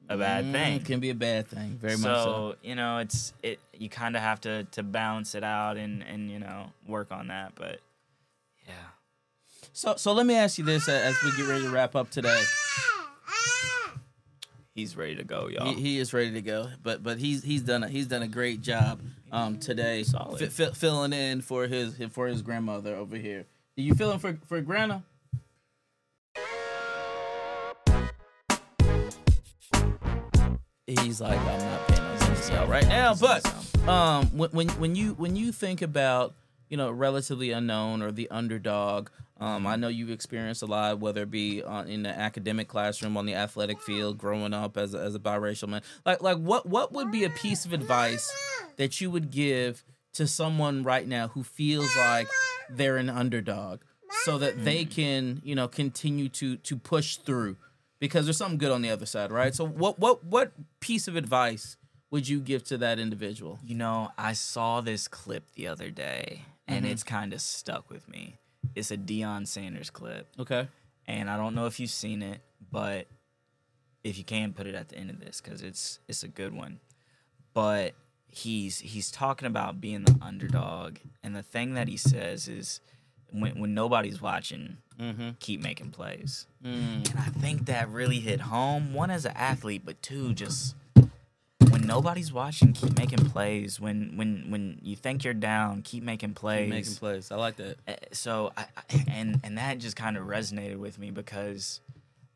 [0.08, 0.80] a bad Mm, thing.
[0.82, 1.78] Can be a bad thing.
[1.82, 2.56] Very much so.
[2.64, 3.60] you know, it's it.
[3.74, 7.28] You kind of have to to balance it out and and you know work on
[7.28, 7.54] that.
[7.56, 7.80] But
[8.68, 8.74] yeah,
[9.74, 12.42] So so let me ask you this as we get ready to wrap up today.
[14.76, 15.74] He's ready to go, y'all.
[15.74, 18.28] He, he is ready to go, but but he's he's done a, he's done a
[18.28, 19.00] great job
[19.32, 20.40] um today, Solid.
[20.52, 23.46] fi- fi- filling in for his for his grandmother over here.
[23.76, 25.00] Do you feeling for for Grandma?
[30.88, 33.44] He's like, I'm not paying attention to y'all right now, but
[33.88, 36.36] um, when when when you when you think about
[36.70, 39.10] you know relatively unknown or the underdog,
[39.40, 43.18] um, I know you've experienced a lot, whether it be on, in the academic classroom,
[43.18, 45.82] on the athletic field, growing up as a, as a biracial man.
[46.06, 48.32] Like like what what would be a piece of advice
[48.78, 49.84] that you would give
[50.14, 52.28] to someone right now who feels like
[52.70, 53.82] they're an underdog,
[54.24, 57.58] so that they can you know continue to to push through
[58.00, 59.54] because there's something good on the other side, right?
[59.54, 61.76] So what what what piece of advice
[62.12, 63.60] would you give to that individual?
[63.66, 66.94] You know, I saw this clip the other day, and Mm-hmm.
[66.94, 68.38] it's kind of stuck with me.
[68.74, 70.68] It's a Deion Sanders clip, Okay.
[71.08, 72.42] and I don't know if you've seen it,
[72.72, 73.08] but
[74.04, 76.54] if you can, put it at the end of this because it's it's a good
[76.54, 76.80] one.
[77.54, 77.94] But
[78.28, 82.82] he's he's talking about being the underdog, and the thing that he says is,
[83.32, 85.32] when when nobody's watching, Mm-hmm.
[85.42, 86.48] keep making plays.
[86.64, 87.10] Mm.
[87.12, 88.94] And I think that really hit home.
[88.94, 90.74] One as an athlete, but two just
[91.86, 93.80] when nobody's watching, keep making plays.
[93.80, 96.70] When when when you think you're down, keep making plays.
[96.70, 97.32] Making plays.
[97.32, 97.78] I like that.
[97.88, 101.82] Uh, So I, I and and that just kind of resonated with me because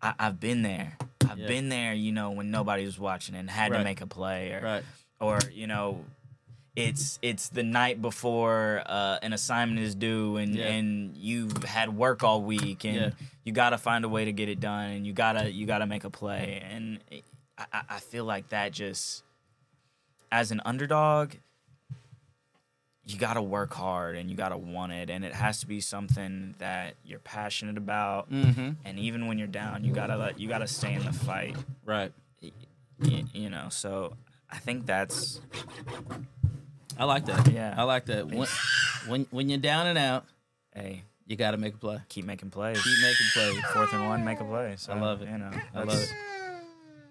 [0.01, 0.97] I, I've been there.
[1.27, 1.47] I've Yeah.
[1.47, 1.93] been there.
[1.93, 3.79] You know, when nobody was watching and had Right.
[3.79, 4.83] to make a play, or Right.
[5.19, 6.03] or you know.
[6.75, 10.67] It's it's the night before uh, an assignment is due and, Yeah.
[10.67, 13.09] and you've had work all week and Yeah.
[13.43, 15.87] you got to find a way to get it done and you gotta you gotta
[15.87, 17.25] make a play and it-
[17.57, 19.23] I, I- I feel like that just
[20.31, 21.33] as an underdog
[23.05, 26.53] you gotta work hard and you gotta want it and it has to be something
[26.59, 28.71] that you're passionate about Mm-hmm.
[28.85, 31.55] and even when you're down you gotta let you gotta stay in the fight
[31.85, 32.11] Right.
[32.41, 34.15] y- you know so
[34.51, 35.41] I think that's
[36.97, 37.47] I like that.
[37.53, 37.73] Yeah.
[37.77, 38.27] I like that.
[38.27, 38.47] When
[39.07, 40.25] when when you're down and out,
[40.75, 41.99] hey you got to make a play.
[42.09, 43.63] keep making plays Keep making plays.
[43.71, 45.29] fourth and one make a play so, I love it.
[45.29, 46.11] you know I love it.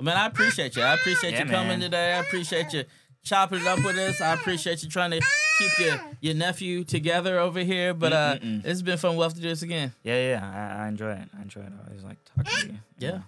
[0.02, 0.82] Man, I appreciate you.
[0.82, 1.80] I appreciate Yeah, you coming man.
[1.80, 2.14] today.
[2.14, 2.84] I appreciate you
[3.24, 4.20] chopping it up with us.
[4.20, 5.20] I appreciate you trying to
[5.58, 7.92] keep your, your nephew together over here.
[7.94, 8.64] But uh, Mm-mm-mm.
[8.64, 9.16] it's been fun.
[9.16, 9.92] We'll have to do this again.
[10.02, 12.72] yeah yeah I, I enjoy it I enjoy it I always like talking to you
[12.72, 13.20] you Yeah.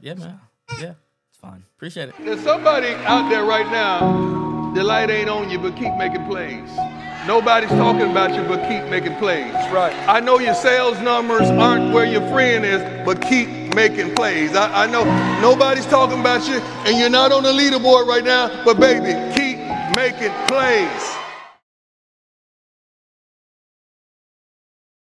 [0.00, 0.40] Yeah, man.
[0.78, 0.92] Yeah.
[1.30, 2.14] it's fun Appreciate it.
[2.20, 6.68] There's somebody out there right now, the light ain't on you, but keep making plays.
[7.26, 9.52] Nobody's talking about you, but keep making plays.
[9.70, 9.92] right.
[10.08, 14.56] I know your sales numbers aren't where your friend is, but keep making plays.
[14.56, 15.04] I, I know
[15.40, 16.54] nobody's talking about you,
[16.86, 19.37] and you're not on the leaderboard right now, but baby, keep
[19.98, 21.27] making plays.